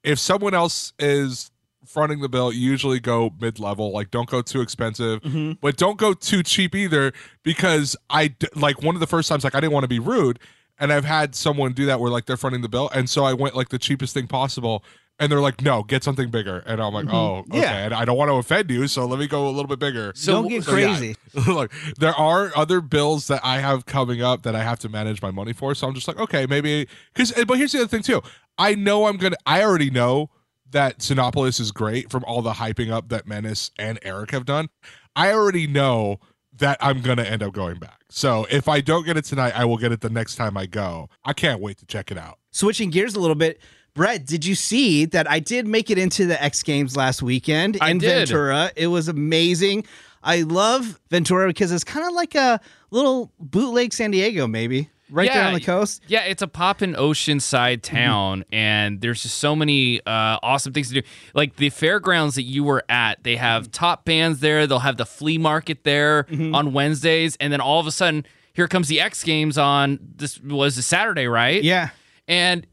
if 0.03 0.19
someone 0.19 0.55
else 0.55 0.93
is 0.99 1.51
fronting 1.87 2.21
the 2.21 2.29
bill, 2.29 2.53
usually 2.53 2.99
go 2.99 3.31
mid 3.41 3.61
level. 3.61 3.93
Like, 3.93 4.11
don't 4.11 4.29
go 4.29 4.43
too 4.43 4.61
expensive, 4.61 5.21
Mm-hmm. 5.23 5.53
but 5.61 5.77
don't 5.77 5.97
go 5.97 6.13
too 6.15 6.43
cheap 6.43 6.75
either. 6.75 7.13
Because 7.45 7.97
I 8.11 8.29
d- 8.29 8.49
like 8.57 8.83
one 8.83 8.97
of 8.97 9.01
the 9.01 9.07
first 9.07 9.29
times, 9.29 9.45
like 9.45 9.55
I 9.55 9.61
didn't 9.61 9.73
want 9.73 9.85
to 9.85 9.89
be 9.89 10.01
rude, 10.01 10.41
and 10.81 10.93
I've 10.93 11.05
had 11.05 11.37
someone 11.37 11.73
do 11.75 11.87
that 11.87 12.01
where 12.01 12.11
like 12.11 12.27
they're 12.27 12.37
fronting 12.37 12.63
the 12.63 12.69
bill, 12.69 12.91
and 12.93 13.09
so 13.09 13.25
I 13.25 13.35
went 13.35 13.55
like 13.55 13.69
the 13.69 13.79
cheapest 13.79 14.15
thing 14.15 14.27
possible. 14.27 14.85
And 15.19 15.33
they're 15.33 15.41
like, 15.41 15.63
no, 15.63 15.83
get 15.83 16.05
something 16.05 16.31
bigger. 16.31 16.63
And 16.67 16.79
I'm 16.81 16.93
like, 16.93 17.07
oh, 17.11 17.37
okay. 17.39 17.49
Mm-hmm. 17.51 17.55
Yeah. 17.57 17.77
And 17.87 17.95
I 17.95 18.05
don't 18.05 18.19
want 18.19 18.29
to 18.29 18.35
offend 18.35 18.71
you, 18.71 18.87
so 18.87 19.07
let 19.07 19.19
me 19.19 19.27
go 19.27 19.47
a 19.49 19.51
little 19.51 19.67
bit 19.67 19.79
bigger. 19.79 20.13
So- 20.15 20.43
don't 20.43 20.49
get 20.49 20.65
So, 20.65 20.77
yeah. 20.77 20.87
crazy. 20.89 21.17
Look, 21.51 21.73
there 21.99 22.15
are 22.15 22.53
other 22.55 22.83
bills 22.83 23.27
that 23.29 23.41
I 23.43 23.61
have 23.61 23.87
coming 23.87 24.21
up 24.23 24.43
that 24.43 24.55
I 24.55 24.63
have 24.63 24.79
to 24.81 24.89
manage 24.91 25.23
my 25.23 25.31
money 25.31 25.55
for. 25.55 25.75
So 25.75 25.87
I'm 25.89 25.95
just 25.95 26.07
like, 26.07 26.19
okay, 26.21 26.47
maybe 26.47 26.87
because. 27.15 27.33
But 27.47 27.57
here's 27.57 27.73
the 27.73 27.79
other 27.79 27.89
thing 27.89 28.03
too. 28.03 28.23
I 28.59 28.75
know 28.75 29.07
I'm 29.07 29.17
gonna. 29.17 29.37
I 29.47 29.63
already 29.63 29.91
know 29.91 30.29
that 30.71 30.99
Cinépolis 30.99 31.61
is 31.61 31.73
great 31.73 32.11
from 32.11 32.23
all 32.25 32.43
the 32.43 32.53
hyping 32.53 32.91
up 32.91 33.09
that 33.09 33.27
Menace 33.27 33.71
and 33.79 33.99
Eric 34.03 34.33
have 34.33 34.45
done. 34.45 34.69
I 35.15 35.33
already 35.33 35.67
know 35.67 36.21
that 36.59 36.77
I'm 36.81 37.01
gonna 37.01 37.23
end 37.25 37.43
up 37.43 37.53
going 37.55 37.79
back. 37.79 38.01
So 38.11 38.47
if 38.51 38.69
I 38.69 38.81
don't 38.83 39.05
get 39.07 39.17
it 39.17 39.25
tonight, 39.25 39.53
I 39.57 39.65
will 39.65 39.77
get 39.79 39.93
it 39.93 40.01
the 40.01 40.11
next 40.11 40.37
time 40.37 40.57
I 40.57 40.67
go. 40.67 41.09
I 41.25 41.33
can't 41.33 41.61
wait 41.61 41.79
to 41.79 41.87
check 41.87 42.11
it 42.11 42.19
out. 42.19 42.39
Switching 42.51 42.91
gears 42.91 43.15
a 43.15 43.21
little 43.21 43.35
bit, 43.35 43.61
Brett, 43.97 44.27
did 44.27 44.45
you 44.45 44.55
see 44.55 45.07
that 45.07 45.29
I 45.29 45.41
did 45.41 45.67
make 45.67 45.91
it 45.91 45.97
into 45.97 46.27
the 46.27 46.41
X 46.41 46.63
Games 46.63 46.97
last 46.97 47.23
weekend 47.23 47.79
I 47.81 47.91
in 47.91 47.99
did. 47.99 48.29
Ventura? 48.29 48.71
It 48.77 48.89
was 48.89 49.09
amazing. 49.09 49.87
I 50.23 50.43
love 50.43 51.01
Ventura 51.11 51.49
because 51.49 51.73
it's 51.73 51.83
kind 51.83 52.07
of 52.07 52.13
like 52.13 52.35
a 52.35 52.61
little 52.91 53.33
bootleg 53.41 53.95
San 53.95 54.11
Diego, 54.11 54.47
maybe 54.47 54.91
right 55.11 55.33
there 55.33 55.47
on 55.47 55.55
the 55.55 55.61
coast. 55.61 56.03
Yeah, 56.09 56.25
it's 56.25 56.43
a 56.43 56.49
poppin' 56.49 56.95
oceanside 56.95 57.81
mm-hmm. 57.81 57.97
town, 57.97 58.45
and 58.53 59.01
there's 59.01 59.23
just 59.23 59.39
so 59.39 59.57
many 59.57 60.01
uh, 60.01 60.39
awesome 60.43 60.75
things 60.75 60.89
to 60.89 61.01
do. 61.01 61.09
Like 61.33 61.57
the 61.57 61.71
fairgrounds 61.71 62.35
that 62.35 62.43
you 62.43 62.65
were 62.65 62.85
at, 62.89 63.25
they 63.25 63.37
have 63.37 63.65
mm-hmm. 63.65 63.71
top 63.71 64.05
bands 64.05 64.41
there. 64.41 64.67
They'll 64.67 64.81
have 64.81 64.99
the 64.99 65.07
flea 65.07 65.39
market 65.39 65.85
there 65.85 66.25
mm-hmm. 66.25 66.55
on 66.55 66.73
Wednesdays, 66.73 67.37
and 67.41 67.53
then 67.53 67.61
all 67.61 67.81
of 67.81 67.87
a 67.87 67.93
sudden, 67.93 68.27
here 68.53 68.69
comes 68.69 68.89
the 68.89 69.01
X 69.01 69.25
Games 69.25 69.57
on. 69.57 69.99
This 70.17 70.41
was 70.41 70.77
a 70.77 70.83
Saturday, 70.83 71.27
right? 71.29 71.63
Yeah. 71.63 71.91
And 72.29 72.67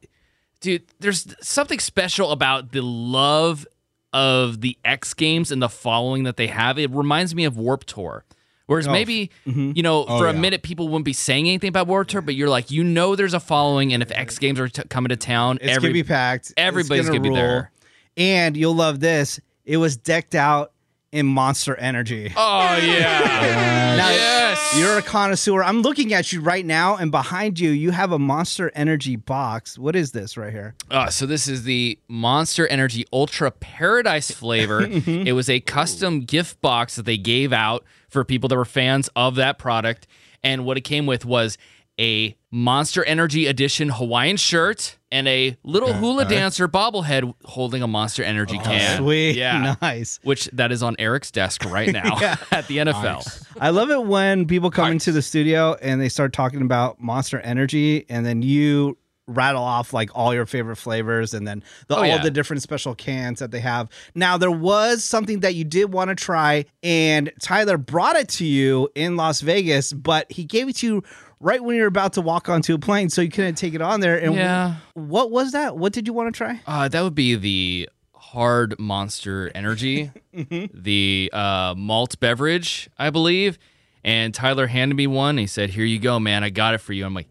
dude, 0.64 0.84
there's 1.00 1.36
something 1.46 1.78
special 1.80 2.32
about 2.32 2.72
the 2.72 2.82
love 2.82 3.68
of 4.14 4.62
the 4.62 4.78
X 4.84 5.14
Games 5.14 5.52
and 5.52 5.62
the 5.62 5.70
following 5.70 6.24
that 6.24 6.38
they 6.38 6.48
have. 6.48 6.80
It 6.80 6.90
reminds 6.92 7.36
me 7.36 7.46
of 7.46 7.58
Warped 7.58 7.88
Tour. 7.88 8.26
Whereas 8.66 8.88
Oh, 8.88 8.92
maybe, 8.92 9.30
mm-hmm. 9.46 9.74
you 9.76 9.84
know, 9.84 10.06
Oh, 10.06 10.18
for 10.20 10.28
a 10.28 10.34
yeah. 10.34 10.40
minute, 10.40 10.64
people 10.64 10.88
wouldn't 10.88 11.06
be 11.06 11.14
saying 11.14 11.48
anything 11.48 11.68
about 11.68 11.88
Warped 11.88 12.12
Tour, 12.12 12.22
but 12.22 12.34
you're 12.36 12.50
like, 12.50 12.72
you 12.72 12.84
know, 12.84 13.16
there's 13.16 13.34
a 13.34 13.40
following, 13.40 13.94
and 13.94 14.02
if 14.02 14.12
X 14.12 14.40
Games 14.40 14.60
are 14.60 14.70
t- 14.70 14.84
coming 14.90 15.10
to 15.10 15.18
town, 15.18 15.58
It's 15.62 15.70
every 15.76 15.90
gonna 15.90 15.94
be 15.94 16.04
packed. 16.04 16.54
Everybody's 16.58 17.08
gonna 17.08 17.20
be 17.20 17.30
there. 17.30 17.72
And 18.16 18.56
you'll 18.56 18.76
love 18.76 19.00
this. 19.00 19.40
It 19.66 19.78
was 19.78 19.98
decked 19.98 20.36
out 20.36 20.73
in 21.14 21.28
Monster 21.28 21.76
Energy. 21.76 22.34
oh 22.36 22.76
yeah, 22.78 23.96
Now, 23.98 24.10
yes, 24.10 24.76
You're 24.76 24.98
a 24.98 25.02
connoisseur. 25.04 25.64
I'm 25.64 25.84
looking 25.84 26.12
at 26.12 26.34
you 26.34 26.42
right 26.42 26.66
now, 26.66 26.96
and 26.98 27.12
behind 27.12 27.60
you, 27.60 27.70
you 27.70 27.92
have 27.92 28.12
a 28.12 28.18
Monster 28.18 28.72
Energy 28.74 29.16
box. 29.16 29.78
What 29.78 29.96
is 29.96 30.12
this 30.12 30.36
right 30.36 30.52
here? 30.52 30.74
Uh, 30.90 31.10
so 31.12 31.28
this 31.28 31.48
is 31.48 31.64
the 31.64 32.00
Monster 32.08 32.68
Energy 32.68 33.06
Ultra 33.14 33.52
Paradise 33.52 34.32
flavor. 34.32 34.82
it 34.90 35.34
was 35.34 35.50
a 35.50 35.60
custom 35.60 36.22
gift 36.22 36.60
box 36.62 36.96
that 36.96 37.06
they 37.06 37.18
gave 37.18 37.54
out 37.54 37.86
for 38.10 38.26
people 38.26 38.50
that 38.50 38.56
were 38.58 38.66
fans 38.66 39.08
of 39.16 39.36
that 39.36 39.60
product, 39.60 40.08
and 40.44 40.66
what 40.66 40.78
it 40.78 40.82
came 40.82 41.06
with 41.06 41.26
was 41.26 41.60
a 42.00 42.36
Monster 42.52 43.04
Energy 43.04 43.48
Edition 43.48 43.90
Hawaiian 43.90 44.38
shirt 44.38 44.98
and 45.12 45.28
a 45.28 45.58
little 45.64 45.94
hula 45.94 46.26
dancer 46.26 46.68
bobblehead 46.68 47.34
holding 47.46 47.82
a 47.84 47.88
Monster 47.88 48.24
Energy 48.24 48.58
oh, 48.60 48.64
can. 48.64 48.98
Sweet. 49.00 49.36
yeah, 49.36 49.76
Nice. 49.82 50.20
which 50.24 50.46
that 50.54 50.72
is 50.72 50.82
on 50.84 50.96
Eric's 51.00 51.32
desk 51.32 51.66
right 51.66 51.92
now 51.94 52.18
at 52.52 52.68
the 52.68 52.78
NFL. 52.78 53.46
I 53.60 53.70
love 53.70 53.90
it 53.92 54.04
when 54.06 54.48
people 54.48 54.72
come 54.72 54.92
into 54.92 55.12
the 55.12 55.22
studio 55.22 55.76
and 55.82 56.02
they 56.02 56.10
start 56.10 56.34
talking 56.34 56.62
about 56.62 57.00
Monster 57.02 57.40
Energy, 57.42 58.06
and 58.10 58.26
then 58.26 58.42
you 58.42 58.98
rattle 59.26 59.64
off 59.64 59.94
like 59.94 60.10
all 60.14 60.34
your 60.34 60.46
favorite 60.46 60.76
flavors 60.76 61.34
and 61.34 61.48
then 61.48 61.64
the, 61.88 61.96
Oh, 61.96 62.00
all 62.00 62.06
yeah. 62.06 62.22
the 62.22 62.30
different 62.30 62.62
special 62.62 62.94
cans 62.94 63.40
that 63.40 63.52
they 63.52 63.62
have. 63.62 63.88
Now 64.16 64.38
there 64.38 64.52
was 64.52 65.02
something 65.04 65.40
that 65.40 65.56
you 65.56 65.64
did 65.64 65.94
want 65.94 66.10
to 66.10 66.16
try, 66.16 66.66
and 66.84 67.32
Tyler 67.42 67.78
brought 67.78 68.18
it 68.18 68.28
to 68.30 68.46
you 68.46 68.90
in 68.96 69.16
Las 69.16 69.40
Vegas, 69.42 69.94
but 69.94 70.30
he 70.32 70.44
gave 70.44 70.68
it 70.68 70.76
to 70.78 70.88
you 70.88 71.04
right 71.44 71.64
when 71.64 71.76
you're 71.76 71.88
about 71.88 72.14
to 72.14 72.22
walk 72.22 72.50
onto 72.50 72.74
a 72.74 72.80
plane, 72.80 73.10
so 73.10 73.22
you 73.22 73.30
couldn't 73.30 73.56
take 73.56 73.74
it 73.74 73.82
on 73.82 74.00
there. 74.00 74.18
And 74.18 74.34
Yeah. 74.36 74.76
what 74.94 75.30
was 75.32 75.52
that? 75.52 75.78
What 75.78 75.94
did 75.94 76.08
you 76.08 76.14
want 76.14 76.34
to 76.34 76.38
try? 76.38 76.62
Uh, 76.66 76.88
that 76.88 77.02
would 77.02 77.16
be 77.16 77.36
the 77.36 77.90
hard 78.16 78.80
monster 78.80 79.52
energy, 79.54 80.10
the 80.74 81.30
uh, 81.34 81.76
malt 81.78 82.20
beverage, 82.20 82.90
I 82.98 83.10
believe. 83.10 83.60
And 84.04 84.34
Tyler 84.34 84.68
handed 84.68 84.96
me 84.96 85.08
one. 85.08 85.38
He 85.38 85.48
said, 85.48 85.70
"Here 85.72 85.86
you 85.86 86.00
go, 86.00 86.20
man. 86.20 86.44
I 86.44 86.50
got 86.50 86.74
it 86.74 86.80
for 86.80 86.92
you." 86.94 87.06
I'm 87.06 87.14
like, 87.14 87.30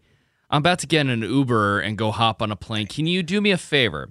"I'm 0.49 0.59
about 0.59 0.79
to 0.79 0.87
get 0.87 1.05
an 1.05 1.21
Uber 1.21 1.79
and 1.81 1.97
go 1.97 2.09
hop 2.11 2.41
on 2.41 2.51
a 2.51 2.55
plane. 2.55 2.87
Can 2.87 3.05
you 3.05 3.21
do 3.21 3.41
me 3.41 3.51
a 3.51 3.57
favor? 3.57 4.09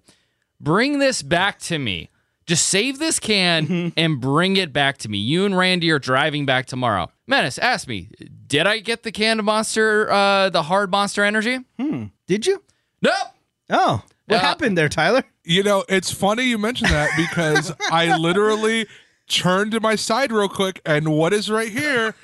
Bring 0.61 1.01
this 1.01 1.23
back 1.23 1.59
to 1.61 1.79
me. 1.81 2.09
Just 2.53 2.69
save 2.69 2.99
this 2.99 3.19
can 3.19 3.95
and 3.97 4.21
bring 4.21 4.57
it 4.59 4.75
back 4.75 4.99
to 4.99 5.09
me. 5.09 5.17
You 5.17 5.47
and 5.47 5.57
Randy 5.57 5.91
are 5.91 5.99
driving 5.99 6.45
back 6.45 6.67
tomorrow." 6.67 7.11
Menace 7.27 7.57
ask 7.57 7.89
me, 7.89 8.11
"Did 8.47 8.67
I 8.67 8.81
get 8.81 9.05
the 9.05 9.11
canned 9.11 9.43
monster, 9.43 10.13
uh, 10.13 10.51
the 10.51 10.65
hard 10.65 10.91
monster 10.91 11.25
energy?" 11.25 11.61
Hmm. 11.81 12.05
Did 12.27 12.45
you? 12.47 12.63
Nope. 13.01 13.15
Oh, 13.71 14.03
what 14.27 14.37
Uh, 14.37 14.41
happened 14.41 14.77
there, 14.77 14.91
Tyler? 14.91 15.25
You 15.45 15.63
know, 15.63 15.85
it's 15.89 16.11
funny 16.13 16.43
you 16.45 16.59
mentioned 16.59 16.91
that 16.91 17.09
because 17.17 17.73
I 17.91 18.15
literally 18.19 18.87
turned 19.31 19.73
to 19.73 19.81
my 19.81 19.97
side 19.97 20.31
real 20.31 20.51
quick, 20.51 20.83
and 20.85 21.09
what 21.09 21.33
is 21.33 21.51
right 21.51 21.71
here? 21.73 22.15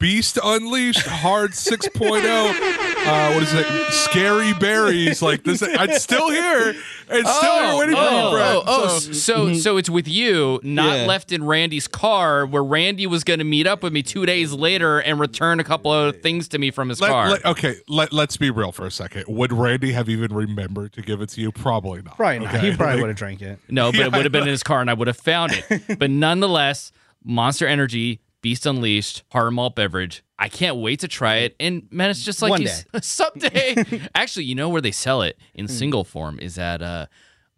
Beast 0.00 0.38
Unleashed 0.42 1.06
Hard 1.06 1.50
6.0. 1.52 2.24
Uh, 2.24 3.32
what 3.32 3.42
is 3.42 3.52
it? 3.52 3.92
Scary 3.92 4.54
berries. 4.54 5.20
Like 5.20 5.44
this. 5.44 5.62
I'm 5.62 5.92
still 5.92 6.30
here. 6.30 6.74
And 7.10 7.26
still 7.26 7.68
here 7.68 7.78
waiting 7.78 7.94
for 7.96 8.00
you, 8.02 8.08
oh, 8.08 8.32
oh, 8.34 8.62
oh, 8.66 8.98
So- 8.98 9.12
so 9.12 9.54
so 9.54 9.76
it's 9.76 9.90
with 9.90 10.08
you, 10.08 10.58
not 10.62 11.00
Yeah. 11.00 11.06
left 11.06 11.32
in 11.32 11.44
Randy's 11.44 11.86
car, 11.86 12.46
where 12.46 12.64
Randy 12.64 13.06
was 13.06 13.24
going 13.24 13.40
to 13.40 13.44
meet 13.44 13.66
up 13.66 13.82
with 13.82 13.92
me 13.92 14.02
two 14.02 14.24
days 14.26 14.52
later 14.52 15.00
and 15.00 15.20
return 15.20 15.60
a 15.60 15.64
couple 15.64 15.92
of 15.92 16.22
things 16.22 16.48
to 16.48 16.58
me 16.58 16.70
from 16.70 16.88
his 16.88 17.00
let- 17.00 17.10
car. 17.10 17.30
let- 17.30 17.44
okay, 17.44 17.74
let, 17.88 18.12
let's 18.12 18.36
be 18.38 18.50
real 18.50 18.72
for 18.72 18.86
a 18.86 18.90
second. 18.90 19.24
Would 19.28 19.52
Randy 19.52 19.92
have 19.92 20.08
even 20.08 20.32
remembered 20.32 20.92
to 20.94 21.02
give 21.02 21.20
it 21.20 21.28
to 21.30 21.40
you? 21.42 21.52
Probably 21.52 22.00
not. 22.00 22.16
Probably 22.16 22.38
not. 22.38 22.54
okay? 22.54 22.70
He 22.70 22.76
probably 22.76 22.94
Like, 22.94 23.00
would 23.02 23.08
have 23.10 23.18
drank 23.18 23.42
it. 23.42 23.58
no, 23.68 23.90
but 23.92 23.98
Yeah, 23.98 24.06
it 24.06 24.12
would 24.12 24.24
have 24.24 24.32
been 24.32 24.42
in 24.44 24.48
his 24.48 24.62
car, 24.62 24.80
and 24.80 24.88
I 24.88 24.94
would 24.94 25.08
have 25.08 25.18
found 25.18 25.52
it. 25.68 25.98
but 25.98 26.10
nonetheless, 26.10 26.90
Monster 27.22 27.66
Energy, 27.66 28.20
Beast 28.42 28.64
Unleashed, 28.66 29.22
hard 29.30 29.52
malt 29.52 29.74
beverage. 29.76 30.22
I 30.38 30.48
can't 30.48 30.76
wait 30.76 31.00
to 31.00 31.08
try 31.08 31.36
it. 31.38 31.56
And 31.60 31.86
man, 31.90 32.08
it's 32.10 32.24
just 32.24 32.40
like 32.40 32.50
One 32.50 32.62
day. 32.64 32.78
someday. 33.02 34.08
Actually, 34.14 34.46
you 34.46 34.54
know 34.54 34.68
where 34.68 34.80
they 34.80 34.90
sell 34.92 35.22
it 35.22 35.36
in 35.54 35.66
Hmm. 35.66 35.72
single 35.72 36.04
form 36.04 36.38
is 36.40 36.58
at 36.58 36.80
uh, 36.80 37.06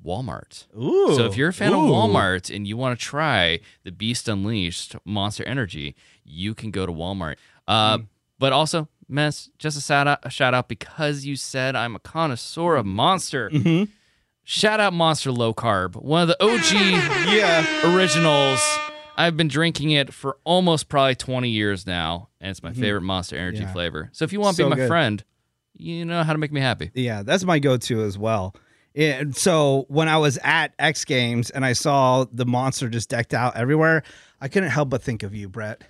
Walmart. 0.04 0.66
Ooh. 0.76 1.14
So 1.14 1.26
if 1.26 1.36
you're 1.36 1.50
a 1.50 1.52
fan 1.52 1.72
Ooh. 1.72 1.84
of 1.84 1.90
Walmart 1.90 2.54
and 2.54 2.66
you 2.66 2.76
want 2.76 2.98
to 2.98 3.04
try 3.04 3.60
the 3.84 3.92
Beast 3.92 4.28
Unleashed 4.28 4.96
Monster 5.04 5.44
Energy, 5.44 5.94
you 6.24 6.54
can 6.54 6.70
go 6.70 6.84
to 6.86 6.92
Walmart. 6.92 7.36
Uh, 7.68 7.98
Hmm. 7.98 8.04
But 8.38 8.52
also, 8.52 8.88
Mess, 9.08 9.50
just 9.58 9.78
a 9.78 9.80
shout 9.80 10.08
out, 10.08 10.18
a 10.24 10.30
shout 10.30 10.52
out 10.52 10.66
because 10.68 11.24
you 11.24 11.36
said 11.36 11.76
I'm 11.76 11.94
a 11.94 12.00
connoisseur 12.00 12.74
of 12.74 12.84
Monster. 12.86 13.50
Mm-hmm. 13.50 13.84
Shout 14.42 14.80
out 14.80 14.92
Monster 14.92 15.30
Low 15.30 15.54
Carb, 15.54 15.94
one 15.94 16.22
of 16.22 16.28
the 16.28 16.42
OG 16.42 16.72
yeah. 17.32 17.94
originals. 17.94 18.60
I've 19.16 19.36
been 19.36 19.48
drinking 19.48 19.90
it 19.90 20.12
for 20.12 20.38
almost 20.44 20.88
probably 20.88 21.14
20 21.14 21.48
years 21.48 21.86
now, 21.86 22.28
and 22.40 22.50
it's 22.50 22.62
my 22.62 22.72
favorite 22.72 23.02
Monster 23.02 23.36
Energy 23.36 23.58
Mm-hmm. 23.58 23.66
Yeah. 23.66 23.72
flavor. 23.72 24.10
So 24.12 24.24
if 24.24 24.32
you 24.32 24.40
want 24.40 24.56
to 24.56 24.62
So 24.62 24.66
be 24.66 24.70
my 24.70 24.76
good. 24.76 24.88
friend, 24.88 25.24
you 25.74 26.04
know 26.04 26.22
how 26.22 26.32
to 26.32 26.38
make 26.38 26.52
me 26.52 26.60
happy. 26.60 26.90
Yeah, 26.94 27.22
that's 27.22 27.44
my 27.44 27.58
go-to 27.58 28.02
as 28.02 28.16
well. 28.18 28.54
And 28.94 29.34
so 29.36 29.86
when 29.88 30.08
I 30.08 30.18
was 30.18 30.38
at 30.44 30.74
X 30.78 31.04
Games 31.04 31.50
and 31.50 31.64
I 31.64 31.72
saw 31.72 32.24
the 32.30 32.44
monster 32.44 32.88
just 32.88 33.08
decked 33.08 33.32
out 33.32 33.56
everywhere, 33.56 34.02
I 34.40 34.48
couldn't 34.48 34.68
help 34.70 34.90
but 34.90 35.02
think 35.02 35.22
of 35.22 35.34
you, 35.34 35.48
Brett. 35.48 35.82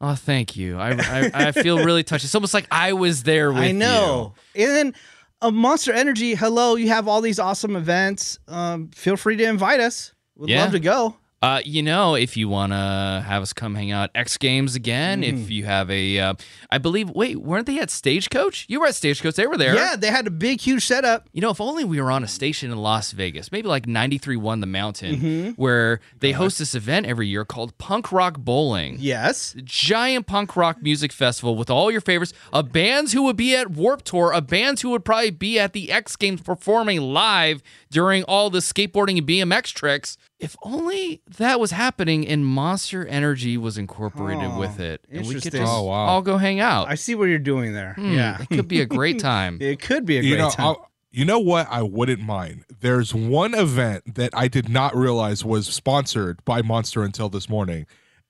Oh, 0.00 0.14
thank 0.14 0.56
you. 0.56 0.78
I, 0.78 0.90
I, 0.92 1.30
I 1.48 1.52
feel 1.52 1.82
really 1.84 2.02
touched. 2.02 2.24
It's 2.24 2.34
almost 2.34 2.54
like 2.54 2.66
I 2.70 2.92
was 2.92 3.22
there 3.24 3.50
with 3.52 3.62
I 3.62 3.66
you. 3.68 3.72
know. 3.74 4.34
And 4.54 4.70
then 4.70 4.94
uh, 5.42 5.50
Monster 5.50 5.92
Energy, 5.92 6.34
hello, 6.34 6.76
you 6.76 6.88
have 6.88 7.08
all 7.08 7.20
these 7.22 7.38
awesome 7.38 7.76
events. 7.76 8.38
Um, 8.48 8.88
feel 8.88 9.16
free 9.16 9.36
to 9.36 9.44
invite 9.44 9.80
us. 9.80 10.12
We'd 10.34 10.50
Yeah. 10.50 10.62
love 10.62 10.72
to 10.72 10.80
go. 10.80 11.16
Uh, 11.46 11.60
you 11.64 11.80
know, 11.80 12.16
if 12.16 12.36
you 12.36 12.48
want 12.48 12.72
to 12.72 13.24
have 13.24 13.40
us 13.40 13.52
come 13.52 13.76
hang 13.76 13.92
out 13.92 14.10
X 14.16 14.36
Games 14.36 14.74
again, 14.74 15.22
Mm-hmm. 15.22 15.42
if 15.44 15.50
you 15.50 15.64
have 15.64 15.88
a, 15.90 16.18
uh, 16.18 16.34
I 16.72 16.78
believe, 16.78 17.08
wait, 17.10 17.36
weren't 17.36 17.66
they 17.66 17.78
at 17.78 17.88
Stagecoach? 17.90 18.66
You 18.68 18.80
were 18.80 18.86
at 18.88 18.96
Stagecoach. 18.96 19.36
They 19.36 19.46
were 19.46 19.56
there. 19.56 19.74
Yeah, 19.76 19.94
they 19.94 20.10
had 20.10 20.26
a 20.26 20.30
big, 20.30 20.60
huge 20.60 20.84
setup. 20.84 21.28
You 21.32 21.40
know, 21.40 21.50
if 21.50 21.60
only 21.60 21.84
we 21.84 22.00
were 22.00 22.10
on 22.10 22.24
a 22.24 22.28
station 22.28 22.72
in 22.72 22.78
Las 22.78 23.12
Vegas, 23.12 23.52
maybe 23.52 23.68
like 23.68 23.86
93.1 23.86 24.60
The 24.60 24.66
Mountain, 24.66 25.14
Mm-hmm. 25.16 25.50
where 25.52 26.00
they 26.18 26.32
host 26.32 26.58
this 26.58 26.74
event 26.74 27.06
every 27.06 27.28
year 27.28 27.44
called 27.44 27.78
Punk 27.78 28.10
Rock 28.10 28.38
Bowling. 28.38 28.96
Yes. 28.98 29.54
Giant 29.62 30.26
punk 30.26 30.56
rock 30.56 30.82
music 30.82 31.12
festival 31.12 31.54
with 31.54 31.70
all 31.70 31.92
your 31.92 32.00
favorites, 32.00 32.32
of 32.52 32.72
bands 32.72 33.12
who 33.12 33.22
would 33.22 33.36
be 33.36 33.54
at 33.54 33.70
Warped 33.70 34.04
Tour, 34.06 34.32
of 34.32 34.48
bands 34.48 34.82
who 34.82 34.90
would 34.90 35.04
probably 35.04 35.30
be 35.30 35.60
at 35.60 35.72
the 35.74 35.92
X 35.92 36.16
Games 36.16 36.40
performing 36.40 37.00
live 37.00 37.62
during 37.90 38.24
all 38.24 38.50
the 38.50 38.58
skateboarding 38.58 39.18
and 39.18 39.26
BMX 39.28 39.72
tricks. 39.72 40.18
If 40.38 40.54
only 40.62 41.22
that 41.38 41.58
was 41.58 41.70
happening 41.70 42.26
and 42.28 42.44
Monster 42.44 43.06
Energy 43.06 43.56
was 43.56 43.78
incorporated 43.78 44.44
Oh, 44.52 44.58
with 44.58 44.80
it, 44.80 45.00
and 45.10 45.26
we 45.26 45.34
could 45.40 45.52
just 45.52 45.56
Oh, 45.72 45.84
wow. 45.84 45.94
all 46.06 46.22
go 46.22 46.36
hang 46.36 46.60
out. 46.60 46.88
I 46.88 46.94
see 46.94 47.14
what 47.14 47.24
you're 47.24 47.38
doing 47.38 47.72
there. 47.72 47.94
Hmm, 47.94 48.12
Yeah. 48.12 48.42
it 48.42 48.48
could 48.54 48.68
be 48.68 48.80
a 48.82 48.86
great 48.86 49.18
time. 49.18 49.56
It 49.62 49.80
could 49.80 50.04
be 50.04 50.18
a 50.18 50.20
great 50.20 50.28
you 50.30 50.36
know, 50.36 50.50
time. 50.50 50.66
I'll- 50.66 50.90
you 51.10 51.24
know 51.24 51.38
what? 51.38 51.66
I 51.70 51.80
wouldn't 51.80 52.20
mind. 52.20 52.64
There's 52.80 53.14
one 53.14 53.54
event 53.54 54.16
that 54.16 54.30
I 54.34 54.48
did 54.48 54.68
not 54.68 54.94
realize 54.94 55.42
was 55.42 55.66
sponsored 55.66 56.44
by 56.44 56.60
Monster 56.60 57.02
until 57.02 57.30
this 57.30 57.48
morning, 57.48 57.86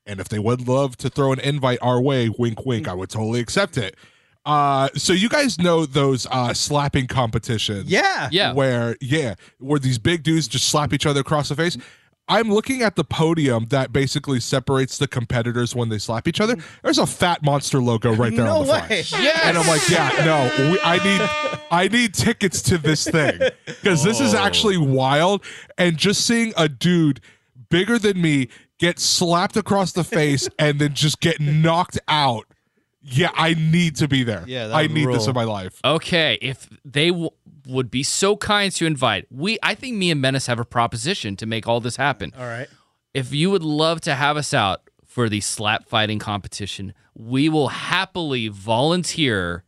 and 0.07 0.21
if 0.21 0.29
they 0.29 0.39
would 0.39 0.69
love 0.69 0.97
to 0.99 1.09
throw 1.11 1.33
an 1.33 1.41
invite 1.41 1.81
our 1.83 2.01
way, 2.01 2.29
wink, 2.39 2.65
wink, 2.65 2.87
I 2.87 2.95
would 2.95 3.11
totally 3.11 3.41
accept 3.41 3.77
it. 3.77 3.97
Uh, 4.47 4.89
so 4.95 5.13
you 5.13 5.29
guys 5.29 5.59
know 5.59 5.85
those 5.85 6.27
uh 6.31 6.55
slapping 6.55 7.07
competitions? 7.09 7.91
yeah. 7.91 8.29
Yeah. 8.33 8.53
where 8.53 8.97
yeah, 9.01 9.35
where 9.59 9.79
these 9.81 9.99
big 9.99 10.23
dudes 10.23 10.49
just 10.49 10.69
slap 10.69 10.93
each 10.93 11.05
other 11.05 11.21
across 11.21 11.49
the 11.51 11.57
face. 11.57 11.77
I'm 12.29 12.53
looking 12.53 12.83
at 12.83 12.97
the 12.97 13.05
podium 13.05 13.67
that 13.71 13.93
basically 13.93 14.41
separates 14.41 14.99
the 14.99 15.07
competitors 15.07 15.77
when 15.77 15.91
they 15.91 15.99
slap 15.99 16.27
each 16.27 16.41
other. 16.41 16.57
There's 16.83 16.99
a 16.99 17.07
fat 17.07 17.43
monster 17.45 17.81
logo 17.81 18.13
right 18.15 18.35
there 18.35 18.47
No 18.47 18.57
on 18.63 18.67
the 18.67 18.73
front. 18.73 18.91
way. 18.91 18.97
Yes. 19.13 19.41
And 19.45 19.57
I'm 19.57 19.67
like, 19.69 19.89
yeah, 19.89 20.11
no, 20.25 20.71
we, 20.73 20.81
I 20.81 20.97
need, 21.05 21.61
I 21.71 21.87
need 21.87 22.15
tickets 22.15 22.63
to 22.63 22.79
this 22.79 23.05
thing 23.05 23.39
because 23.67 24.03
this 24.03 24.21
is 24.21 24.35
actually 24.35 24.77
wild. 24.77 25.45
And 25.79 25.97
just 25.97 26.27
seeing 26.27 26.53
a 26.57 26.69
dude 26.69 27.21
bigger 27.69 27.97
than 27.97 28.21
me 28.21 28.49
get 28.81 28.99
slapped 28.99 29.57
across 29.57 29.93
the 29.93 30.03
face 30.03 30.49
and 30.59 30.81
then 30.81 30.95
just 30.95 31.21
get 31.21 31.39
knocked 31.41 32.01
out. 32.09 32.47
Yeah, 33.09 33.31
I 33.35 33.55
need 33.55 33.97
to 33.97 34.09
be 34.09 34.25
there. 34.25 34.43
Yeah, 34.47 34.67
that 34.69 34.75
I 34.77 34.83
would 34.83 34.91
need 34.91 35.07
this 35.09 35.17
rule. 35.19 35.29
in 35.31 35.35
my 35.35 35.45
life. 35.45 35.81
Okay, 35.85 36.39
if 36.43 36.69
they 36.85 37.11
w- 37.11 37.31
would 37.67 37.91
be 37.91 38.03
so 38.03 38.37
kind 38.37 38.73
to 38.73 38.85
invite, 38.87 39.27
we 39.31 39.59
I 39.63 39.75
think 39.77 39.97
me 39.97 40.11
and 40.11 40.21
Menace 40.21 40.47
have 40.47 40.59
a 40.59 40.65
proposition 40.65 41.37
to 41.37 41.47
make 41.47 41.69
all 41.69 41.81
this 41.81 41.97
happen. 41.97 42.33
All 42.37 42.45
right. 42.45 42.69
If 43.15 43.33
you 43.33 43.51
would 43.51 43.63
love 43.63 44.01
to 44.03 44.15
have 44.15 44.37
us 44.37 44.53
out 44.53 44.91
for 45.07 45.29
the 45.29 45.41
slap 45.41 45.87
fighting 45.89 46.19
competition, 46.19 46.93
we 47.15 47.49
will 47.49 47.69
happily 47.69 48.49
volunteer 48.49 49.63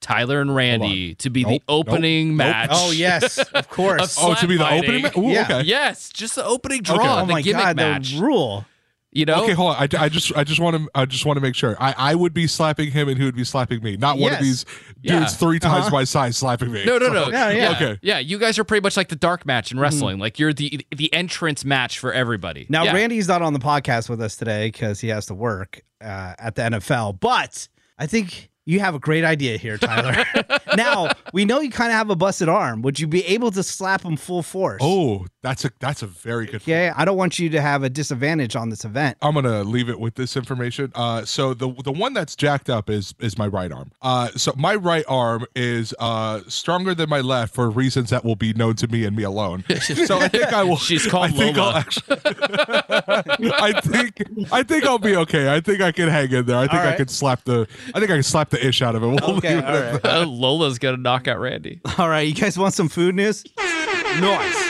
Tyler 0.00 0.40
and 0.40 0.54
Randy 0.54 1.14
to 1.16 1.30
be 1.30 1.44
Nope, 1.44 1.50
the 1.52 1.72
opening 1.72 2.30
nope. 2.30 2.36
match. 2.48 2.70
Oh, 2.72 2.90
yes, 2.90 3.38
of 3.54 3.68
course. 3.68 4.18
Of 4.18 4.24
Oh, 4.24 4.34
to 4.34 4.46
be 4.48 4.56
the 4.56 4.64
slap 4.64 4.82
opening? 4.82 5.02
fighting. 5.04 5.22
ma- 5.22 5.28
Ooh, 5.28 5.32
Yeah. 5.32 5.42
okay. 5.44 5.62
Yes, 5.62 6.08
just 6.10 6.34
the 6.34 6.44
opening 6.44 6.82
draw, 6.82 7.22
oh 7.22 7.26
the 7.26 7.32
my 7.32 7.42
gimmick 7.42 7.62
God, 7.64 7.76
match. 7.76 8.14
the 8.14 8.20
rule. 8.20 8.66
You 9.14 9.26
know? 9.26 9.44
Okay, 9.44 9.52
hold 9.52 9.76
on. 9.76 9.76
I, 9.76 10.04
I 10.04 10.08
just 10.08 10.34
I 10.34 10.42
just 10.42 10.58
want 10.58 10.74
to 10.76 10.88
I 10.94 11.04
just 11.04 11.26
want 11.26 11.36
to 11.36 11.42
make 11.42 11.54
sure. 11.54 11.76
I, 11.78 11.94
I 11.98 12.14
would 12.14 12.32
be 12.32 12.46
slapping 12.46 12.90
him 12.90 13.08
and 13.10 13.18
he 13.18 13.24
would 13.24 13.36
be 13.36 13.44
slapping 13.44 13.82
me. 13.82 13.96
Not 13.98 14.18
one 14.18 14.32
of 14.32 14.40
Yes. 14.40 14.42
these 14.42 14.66
Yeah. 15.02 15.18
dudes 15.18 15.36
three 15.36 15.58
times 15.58 15.92
my 15.92 16.04
size 16.04 16.36
slapping 16.38 16.72
me. 16.72 16.84
No, 16.86 16.96
no, 16.96 17.08
no. 17.08 17.24
So- 17.26 17.30
Yeah, 17.30 17.50
yeah. 17.50 17.70
Okay. 17.72 17.98
Yeah, 18.00 18.18
you 18.20 18.38
guys 18.38 18.58
are 18.58 18.64
pretty 18.64 18.82
much 18.82 18.96
like 18.96 19.08
the 19.08 19.16
dark 19.16 19.44
match 19.44 19.70
in 19.70 19.78
wrestling. 19.78 20.18
Like 20.18 20.38
you're 20.38 20.54
the 20.54 20.84
the 20.96 21.12
entrance 21.12 21.62
match 21.64 21.98
for 21.98 22.12
everybody. 22.12 22.64
Now, 22.70 22.84
yeah. 22.84 22.94
Randy's 22.94 23.28
not 23.28 23.42
on 23.42 23.52
the 23.52 23.58
podcast 23.58 24.08
with 24.08 24.22
us 24.22 24.36
today 24.36 24.68
because 24.68 25.00
he 25.00 25.08
has 25.08 25.26
to 25.26 25.34
work 25.34 25.82
uh, 26.00 26.34
at 26.38 26.54
the 26.54 26.62
NFL, 26.62 27.20
but 27.20 27.68
I 27.98 28.06
think 28.06 28.48
you 28.64 28.80
have 28.80 28.94
a 28.94 28.98
great 28.98 29.24
idea 29.24 29.56
here, 29.56 29.76
Tyler. 29.76 30.24
now, 30.76 31.10
we 31.32 31.44
know 31.44 31.60
you 31.60 31.70
kind 31.70 31.90
of 31.90 31.96
have 31.96 32.10
a 32.10 32.16
busted 32.16 32.48
arm. 32.48 32.82
Would 32.82 33.00
you 33.00 33.06
be 33.06 33.24
able 33.26 33.50
to 33.50 33.62
slap 33.62 34.02
him 34.02 34.16
full 34.16 34.42
force? 34.42 34.80
Oh, 34.82 35.26
that's 35.42 35.64
a 35.64 35.70
that's 35.80 36.02
a 36.02 36.06
very 36.06 36.46
good 36.46 36.56
Okay, 36.62 36.90
I 36.94 37.04
don't 37.04 37.16
want 37.16 37.38
you 37.40 37.48
to 37.50 37.60
have 37.60 37.82
a 37.82 37.90
disadvantage 37.90 38.54
on 38.54 38.68
this 38.68 38.84
event. 38.84 39.18
I'm 39.20 39.34
gonna 39.34 39.64
leave 39.64 39.88
it 39.88 39.98
with 39.98 40.14
this 40.14 40.36
information. 40.36 40.92
Uh, 40.94 41.24
so 41.24 41.54
the 41.54 41.72
the 41.82 41.90
one 41.90 42.12
that's 42.12 42.36
jacked 42.36 42.70
up 42.70 42.88
is 42.88 43.14
is 43.18 43.36
my 43.36 43.48
right 43.48 43.72
arm. 43.72 43.90
Uh, 44.00 44.28
so 44.36 44.52
my 44.56 44.76
right 44.76 45.04
arm 45.08 45.44
is 45.56 45.92
uh 45.98 46.40
stronger 46.46 46.94
than 46.94 47.08
my 47.08 47.20
left 47.20 47.54
for 47.54 47.68
reasons 47.68 48.10
that 48.10 48.24
will 48.24 48.36
be 48.36 48.52
known 48.52 48.76
to 48.76 48.86
me 48.86 49.04
and 49.04 49.16
me 49.16 49.22
alone. 49.24 49.64
So 49.92 50.18
I 50.18 50.28
think 50.28 50.52
I 50.52 50.62
will. 50.62 50.76
She's 50.76 51.06
called 51.06 51.26
I 51.26 51.30
think 51.30 51.56
Lola. 51.56 51.70
I'll 51.70 51.76
actually. 51.76 52.16
I 53.52 53.80
think 53.80 54.22
I 54.52 54.62
think 54.62 54.84
I'll 54.84 54.98
be 54.98 55.16
okay. 55.16 55.52
I 55.52 55.60
think 55.60 55.80
I 55.80 55.92
can 55.92 56.08
hang 56.08 56.30
in 56.30 56.46
there. 56.46 56.56
I 56.56 56.66
think 56.66 56.82
All 56.82 56.88
I 56.88 56.96
can 56.96 57.08
slap 57.08 57.44
the. 57.44 57.66
I 57.94 57.98
think 57.98 58.10
I 58.10 58.14
can 58.14 58.22
slap 58.22 58.51
the 58.52 58.64
ish 58.66 58.80
out 58.82 58.94
of 58.94 59.02
it. 59.02 59.06
We'll 59.08 59.36
Okay, 59.38 59.56
leave 59.56 59.58
it 59.58 59.64
all 59.64 59.74
at 59.76 59.92
right. 59.94 60.02
that. 60.04 60.22
Uh, 60.22 60.26
Lola's 60.26 60.78
gonna 60.78 60.96
knock 60.98 61.26
out 61.26 61.40
Randy. 61.40 61.80
All 61.98 62.08
right, 62.08 62.20
you 62.26 62.34
guys 62.34 62.56
want 62.56 62.74
some 62.74 62.88
food 62.88 63.16
news? 63.16 63.44
Nice. 63.58 64.68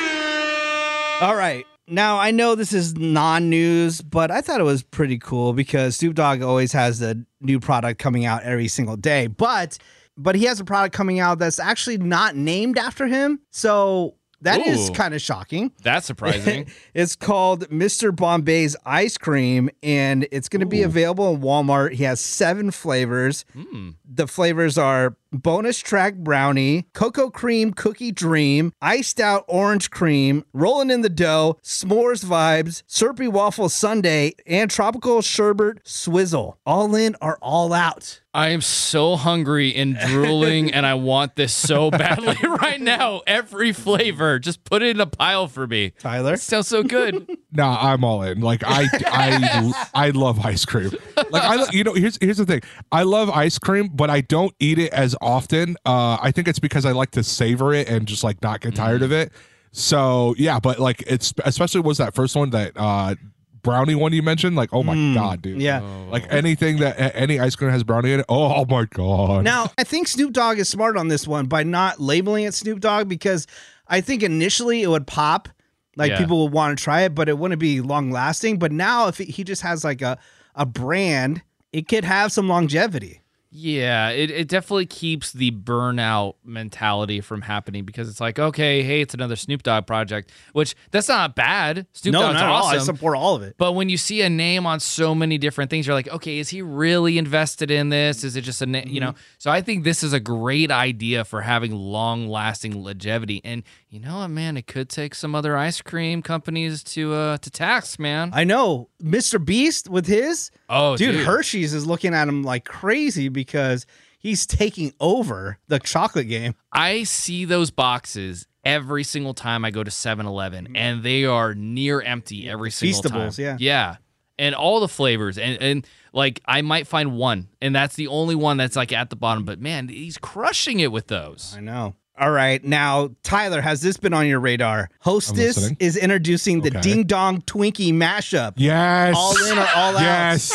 All 1.21 1.37
right. 1.37 1.65
Now, 1.89 2.19
I 2.19 2.31
know 2.31 2.55
this 2.55 2.73
is 2.73 2.97
non 2.97 3.51
news, 3.51 4.01
but 4.01 4.31
I 4.31 4.41
thought 4.41 4.61
it 4.61 4.65
was 4.65 4.83
pretty 4.83 5.19
cool 5.19 5.53
because 5.53 5.97
Snoop 5.97 6.15
Dogg 6.15 6.43
always 6.43 6.73
has 6.73 7.03
a 7.03 7.17
new 7.41 7.61
product 7.61 7.99
coming 8.01 8.25
out 8.25 8.43
every 8.45 8.69
single 8.69 8.97
day. 8.97 9.27
But 9.27 9.79
but 10.17 10.35
he 10.35 10.45
has 10.45 10.61
a 10.61 10.65
product 10.65 10.95
coming 10.95 11.19
out 11.21 11.39
that's 11.39 11.59
actually 11.59 11.99
not 11.99 12.37
named 12.37 12.79
after 12.79 13.07
him. 13.07 13.41
So 13.51 14.15
that 14.43 14.67
is 14.67 14.91
Ooh. 14.91 14.93
kind 14.93 15.15
of 15.15 15.21
shocking. 15.21 15.73
That's 15.83 16.07
surprising. 16.07 16.67
It's 16.95 17.17
called 17.17 17.69
Mr. 17.71 18.15
Bombay's 18.15 18.77
Ice 18.85 19.17
Cream, 19.17 19.71
and 19.83 20.27
it's 20.31 20.49
going 20.49 20.61
to 20.61 20.67
be 20.67 20.83
available 20.83 21.35
in 21.35 21.41
Walmart. 21.41 21.93
He 21.93 22.05
has 22.05 22.21
seven 22.21 22.71
flavors. 22.71 23.45
Hmm. 23.55 23.91
The 24.05 24.27
flavors 24.27 24.77
are 24.77 25.17
bonus 25.33 25.79
track 25.79 26.17
brownie, 26.17 26.87
cocoa 26.93 27.31
cream 27.31 27.73
cookie 27.73 28.13
dream, 28.13 28.73
iced 28.81 29.21
out 29.21 29.45
orange 29.49 29.91
cream, 29.91 30.45
rolling 30.53 30.91
in 30.91 31.01
the 31.01 31.09
dough, 31.09 31.59
s'mores 31.63 32.25
vibes, 32.25 32.83
syrupy 32.87 33.29
waffle 33.29 33.69
sundae, 33.69 34.33
and 34.47 34.71
tropical 34.71 35.23
sherbet 35.23 35.81
swizzle. 35.85 36.59
All 36.67 36.95
in 36.95 37.17
or 37.21 37.39
all 37.39 37.73
out. 37.73 38.21
I 38.35 38.49
am 38.49 38.63
so 38.63 39.17
hungry 39.17 39.75
and 39.75 39.95
drooling, 39.95 40.73
and 40.73 40.87
I 40.87 40.95
want 40.95 41.37
this 41.37 41.53
so 41.53 41.91
badly 41.91 42.37
right 42.49 42.81
now. 42.81 43.21
Every 43.27 43.73
flavor, 43.73 44.39
just 44.39 44.65
put 44.65 44.83
it 44.83 44.97
in 44.97 45.01
a 45.03 45.07
pile 45.07 45.49
for 45.49 45.67
me. 45.67 45.91
Tyler? 45.99 46.35
It 46.35 46.41
sounds 46.41 46.69
so 46.69 46.83
good. 46.83 47.29
Nah, 47.55 47.93
I'm 47.93 48.03
all 48.03 48.23
in. 48.23 48.41
Like 48.41 48.63
I, 48.65 48.89
I, 49.09 49.73
I 49.93 50.09
love 50.09 50.41
ice 50.43 50.65
cream. 50.65 50.91
Like 51.29 51.43
I, 51.43 51.71
you 51.71 51.85
know, 51.85 51.93
here's 51.93 52.17
here's 52.19 52.39
the 52.39 52.47
thing. 52.47 52.63
I 52.91 53.03
love 53.03 53.29
ice 53.29 53.59
cream, 53.59 53.91
but 53.93 54.09
I 54.09 54.23
don't 54.23 54.55
eat 54.59 54.79
it 54.79 54.91
as 54.91 55.15
often. 55.23 55.77
Uh, 55.87 56.19
I 56.21 56.31
think 56.33 56.49
it's 56.49 56.59
because 56.59 56.85
I 56.85 56.93
like 56.93 57.13
to 57.13 57.23
savor 57.23 57.73
it 57.73 57.89
and 57.89 58.07
just 58.07 58.23
like 58.25 58.43
not 58.43 58.61
get 58.61 58.75
tired 58.75 59.03
of 59.03 59.13
it. 59.13 59.33
So 59.73 60.35
yeah, 60.37 60.61
but 60.61 60.79
like 60.79 61.03
it's 61.07 61.33
especially 61.45 61.81
was 61.81 61.99
that 61.99 62.15
first 62.15 62.37
one 62.37 62.51
that 62.51 62.73
uh 62.77 63.15
brownie 63.63 63.95
one 63.95 64.13
you 64.13 64.23
mentioned. 64.23 64.55
Like 64.57 64.71
oh 64.73 64.83
my 64.83 64.95
god, 65.15 65.41
dude. 65.41 65.63
Yeah. 65.63 65.81
Like 66.11 66.31
anything 66.31 66.79
that 66.81 67.17
any 67.17 67.41
ice 67.41 67.57
cream 67.57 67.71
has 67.71 67.83
brownie 67.83 68.13
in 68.13 68.21
it. 68.21 68.27
Oh, 68.29 68.67
my 68.67 68.85
god. 68.85 69.45
Now, 69.45 69.71
I 69.79 69.85
think 69.85 70.09
Snoop 70.09 70.33
Dogg 70.33 70.59
is 70.59 70.69
smart 70.69 70.97
on 70.97 71.09
this 71.09 71.27
one 71.27 71.47
by 71.47 71.63
not 71.63 72.01
labeling 72.01 72.45
it 72.45 72.53
Snoop 72.55 72.81
Dogg 72.81 73.09
because 73.09 73.47
I 73.89 74.01
think 74.03 74.23
initially 74.23 74.83
it 74.83 74.89
would 74.89 75.07
pop, 75.07 75.49
like 75.97 76.11
Yeah. 76.11 76.19
people 76.19 76.43
would 76.45 76.53
want 76.53 76.77
to 76.77 76.83
try 76.83 77.03
it, 77.03 77.15
but 77.15 77.29
it 77.29 77.39
wouldn't 77.39 77.61
be 77.61 77.81
long 77.81 78.11
lasting. 78.11 78.59
But 78.59 78.73
now, 78.73 79.09
if 79.09 79.17
he 79.19 79.43
just 79.45 79.63
has 79.63 79.85
like 79.85 80.03
a 80.03 80.19
a 80.55 80.67
brand, 80.67 81.41
it 81.73 81.89
could 81.89 82.05
have 82.05 82.31
some 82.31 82.47
longevity. 82.49 83.22
Yeah, 83.55 84.09
it, 84.09 84.31
it 84.31 84.49
definitely 84.49 84.87
keeps 84.87 85.31
the 85.31 85.51
burnout 85.51 86.37
mentality 86.43 87.21
from 87.21 87.43
happening 87.43 87.85
because 87.85 88.09
it's 88.09 88.19
like, 88.19 88.39
okay, 88.39 88.83
hey, 88.83 89.03
it's 89.03 89.13
another 89.13 89.37
Snoop 89.37 89.63
Dogg 89.63 89.87
project, 89.87 90.33
which 90.55 90.75
that's 90.91 91.09
not 91.09 91.35
bad. 91.35 91.87
Snoop 91.93 92.15
no, 92.15 92.23
Dogg's 92.23 92.35
not 92.35 92.43
at 92.45 92.49
all. 92.49 92.65
I 92.65 92.79
support 92.79 93.15
all 93.15 93.35
of 93.35 93.43
it. 93.43 93.57
But 93.59 93.73
when 93.73 93.91
you 93.91 93.99
see 93.99 94.23
a 94.23 94.31
name 94.31 94.67
on 94.67 94.81
so 94.81 95.15
many 95.15 95.37
different 95.37 95.71
things, 95.71 95.87
you're 95.87 95.95
like, 95.95 96.09
okay, 96.09 96.39
is 96.39 96.49
he 96.49 96.63
really 96.63 97.19
invested 97.19 97.71
in 97.71 97.91
this? 97.91 98.25
Is 98.25 98.37
it 98.37 98.41
just 98.41 98.63
a 98.63 98.67
name? 98.67 98.89
You 98.89 99.03
mm-hmm. 99.03 99.11
know? 99.11 99.15
So 99.37 99.51
I 99.51 99.61
think 99.61 99.85
this 99.85 100.03
is 100.03 100.15
a 100.15 100.21
great 100.21 100.71
idea 100.71 101.23
for 101.23 101.43
having 101.43 101.75
long 101.75 102.29
lasting 102.29 102.83
longevity. 102.83 103.43
And 103.45 103.65
you 103.93 104.01
know 104.01 104.21
what, 104.21 104.29
man? 104.29 104.57
It 104.57 104.67
could 104.67 104.89
take 104.89 105.15
some 105.15 105.35
other 105.35 105.55
ice 105.55 105.83
cream 105.83 106.23
companies 106.23 106.83
to 106.83 107.13
uh 107.13 107.37
to 107.37 107.51
tax, 107.51 107.99
man. 107.99 108.31
I 108.33 108.45
know 108.45 108.89
Mr. 109.03 109.45
Beast 109.45 109.87
with 109.87 110.07
his. 110.07 110.51
Oh, 110.71 110.97
dude, 110.97 111.17
dude. 111.17 111.27
Hershey's 111.27 111.75
is 111.75 111.87
looking 111.87 112.15
at 112.15 112.27
him 112.27 112.43
like 112.43 112.65
crazy 112.65 113.29
because 113.29 113.85
he's 114.19 114.47
taking 114.47 114.95
over 114.99 115.59
the 115.69 115.79
chocolate 115.79 116.29
game. 116.29 116.55
I 116.73 117.03
see 117.03 117.45
those 117.45 117.71
boxes 117.71 118.47
every 118.65 119.05
single 119.05 119.35
time 119.35 119.63
I 119.63 119.71
go 119.71 119.85
to 119.85 119.91
7-Eleven 119.91 120.75
and 120.75 121.03
they 121.03 121.27
are 121.27 121.55
near 121.55 122.01
empty 122.01 122.49
every 122.49 122.71
single 122.71 123.03
time. 123.03 123.29
Feastables, 123.29 123.39
yeah. 123.39 123.57
Yeah. 123.61 123.97
And 124.39 124.55
all 124.55 124.81
the 124.81 124.89
flavors 124.89 125.37
and 125.37 125.61
and 125.61 125.87
like 126.15 126.41
I 126.47 126.63
might 126.63 126.87
find 126.87 127.19
one 127.19 127.49
and 127.61 127.77
that's 127.77 127.97
the 127.97 128.07
only 128.09 128.37
one 128.37 128.57
that's 128.57 128.75
like 128.75 128.91
at 128.91 129.11
the 129.11 129.17
bottom 129.17 129.45
but 129.45 129.61
man, 129.61 129.89
he's 129.89 130.17
crushing 130.17 130.81
it 130.81 130.91
with 130.91 131.09
those. 131.09 131.55
I 131.55 131.61
know. 131.61 131.95
All 132.19 132.31
right. 132.31 132.63
Now, 132.63 133.11
Tyler, 133.23 133.61
has 133.63 133.81
this 133.81 133.97
been 133.97 134.13
on 134.13 134.27
your 134.27 134.39
radar? 134.39 134.91
Hostess 135.01 135.71
is 135.81 135.97
introducing 135.97 136.61
the 136.61 136.69
Okay. 136.69 136.81
Ding 136.81 137.05
Dong 137.05 137.41
Twinkie 137.43 137.93
mashup. 137.93 138.53
Yes. 138.57 139.15
All 139.17 139.37
in 139.47 139.57
or 139.59 139.67
all 139.75 139.97
out? 139.97 140.01
Yes. 140.03 140.51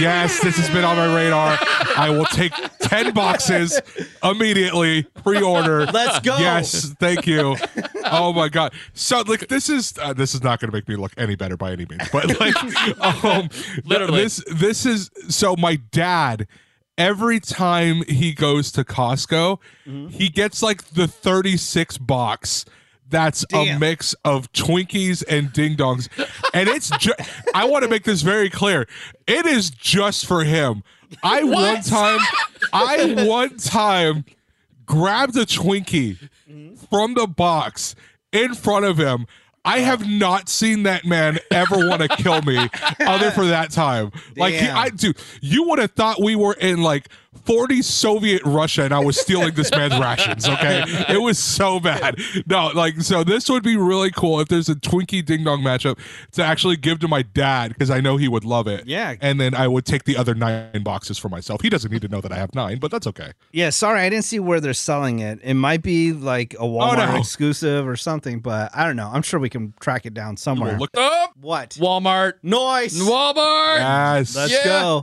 Yes, 0.00 0.40
this 0.42 0.56
has 0.56 0.68
been 0.70 0.82
on 0.82 0.96
my 0.96 1.14
radar. 1.14 1.56
I 1.96 2.10
will 2.10 2.24
take 2.24 2.52
10 2.80 3.14
boxes 3.14 3.80
immediately, 4.24 5.04
pre-order. 5.22 5.86
Let's 5.92 6.18
go. 6.20 6.36
Yes, 6.38 6.92
thank 6.98 7.26
you. 7.28 7.56
Oh 8.06 8.32
my 8.32 8.48
god. 8.48 8.72
So 8.94 9.20
like 9.20 9.46
this 9.48 9.68
is 9.68 9.94
uh, 10.02 10.12
this 10.12 10.34
is 10.34 10.42
not 10.42 10.58
going 10.58 10.70
to 10.70 10.76
make 10.76 10.88
me 10.88 10.96
look 10.96 11.12
any 11.16 11.36
better 11.36 11.56
by 11.56 11.70
any 11.72 11.86
means. 11.88 12.08
But 12.10 12.40
like 12.40 12.56
um 13.24 13.48
Literally. 13.84 14.22
this 14.22 14.42
this 14.50 14.84
is 14.84 15.10
so 15.28 15.54
my 15.56 15.76
dad 15.92 16.48
every 16.98 17.40
time 17.40 18.02
he 18.04 18.32
goes 18.32 18.72
to 18.72 18.84
Costco, 18.84 19.58
mm-hmm. 19.86 20.08
he 20.08 20.28
gets 20.28 20.62
like 20.62 20.84
the 20.90 21.08
36 21.08 21.98
box 21.98 22.64
that's 23.10 23.44
a 23.52 23.78
mix 23.78 24.14
of 24.24 24.50
Twinkies 24.52 25.22
and 25.28 25.52
Ding 25.52 25.76
Dongs. 25.76 26.08
And 26.52 26.68
it's 26.68 26.90
ju- 26.98 27.14
I 27.54 27.64
want 27.64 27.84
to 27.84 27.88
make 27.88 28.04
this 28.04 28.22
very 28.22 28.50
clear. 28.50 28.88
It 29.26 29.46
is 29.46 29.70
just 29.70 30.26
for 30.26 30.42
him. 30.42 30.82
I 31.22 31.44
one 31.44 31.82
time 31.82 32.18
I 32.72 33.24
one 33.26 33.56
time 33.58 34.24
grabbed 34.84 35.36
a 35.36 35.46
Twinkie 35.46 36.28
mm-hmm. 36.48 36.74
from 36.74 37.14
the 37.14 37.26
box 37.26 37.94
in 38.32 38.54
front 38.54 38.84
of 38.84 38.98
him. 38.98 39.26
I 39.64 39.80
have 39.80 40.06
not 40.06 40.48
seen 40.48 40.82
that 40.82 41.04
man 41.04 41.38
ever 41.50 41.88
want 41.88 42.02
to 42.02 42.08
kill 42.08 42.42
me 42.42 42.68
other 43.00 43.30
for 43.32 43.46
that 43.46 43.70
time. 43.70 44.12
Like 44.36 44.54
he, 44.54 44.68
I 44.68 44.90
dude, 44.90 45.16
you 45.40 45.68
would 45.68 45.78
have 45.78 45.92
thought 45.92 46.22
we 46.22 46.36
were 46.36 46.52
in 46.54 46.82
like 46.82 47.08
40 47.44 47.82
Soviet 47.82 48.42
Russia 48.44 48.84
and 48.84 48.94
I 48.94 49.00
was 49.00 49.20
stealing 49.20 49.54
this 49.54 49.70
man's 49.70 49.98
rations, 49.98 50.48
okay? 50.48 50.84
It 51.08 51.20
was 51.20 51.38
so 51.38 51.80
bad. 51.80 52.18
No, 52.46 52.68
like 52.68 53.00
so 53.02 53.24
this 53.24 53.48
would 53.48 53.62
be 53.62 53.76
really 53.76 54.10
cool 54.10 54.40
if 54.40 54.48
there's 54.48 54.68
a 54.68 54.74
Twinkie 54.74 55.24
Ding 55.24 55.44
Dong 55.44 55.60
matchup 55.62 55.98
to 56.32 56.44
actually 56.44 56.76
give 56.76 57.00
to 57.00 57.08
my 57.08 57.22
dad 57.22 57.68
because 57.68 57.90
I 57.90 58.00
know 58.00 58.16
he 58.16 58.28
would 58.28 58.44
love 58.44 58.66
it. 58.66 58.86
Yeah. 58.86 59.14
And 59.20 59.40
then 59.40 59.54
I 59.54 59.68
would 59.68 59.84
take 59.84 60.04
the 60.04 60.16
other 60.16 60.34
9 60.34 60.82
boxes 60.82 61.18
for 61.18 61.28
myself. 61.28 61.60
He 61.62 61.68
doesn't 61.68 61.90
need 61.90 62.02
to 62.02 62.08
know 62.08 62.20
that 62.20 62.32
I 62.32 62.36
have 62.36 62.54
9, 62.54 62.78
but 62.78 62.90
that's 62.90 63.06
okay. 63.08 63.32
Yeah, 63.52 63.70
sorry, 63.70 64.00
I 64.00 64.08
didn't 64.08 64.24
see 64.24 64.40
where 64.40 64.60
they're 64.60 64.72
selling 64.74 65.18
it. 65.20 65.40
It 65.42 65.54
might 65.54 65.82
be 65.82 66.12
like 66.12 66.54
a 66.54 66.58
oh, 66.58 66.70
Walmart 66.70 67.12
no. 67.12 67.18
exclusive 67.18 67.86
or 67.86 67.96
something, 67.96 68.40
but 68.40 68.70
I 68.74 68.84
don't 68.86 68.96
know. 68.96 69.10
I'm 69.12 69.22
sure 69.22 69.38
we 69.40 69.50
can 69.50 69.74
track 69.80 70.06
it 70.06 70.14
down 70.14 70.36
somewhere. 70.36 70.72
We'll 70.72 70.80
look 70.80 70.90
Oh, 70.96 71.28
what? 71.40 71.70
Walmart. 71.70 72.34
Noise. 72.42 72.98
Walmart. 73.00 73.78
Yes. 73.78 74.36
Let's 74.36 74.52
Yeah. 74.52 74.64
go. 74.64 75.02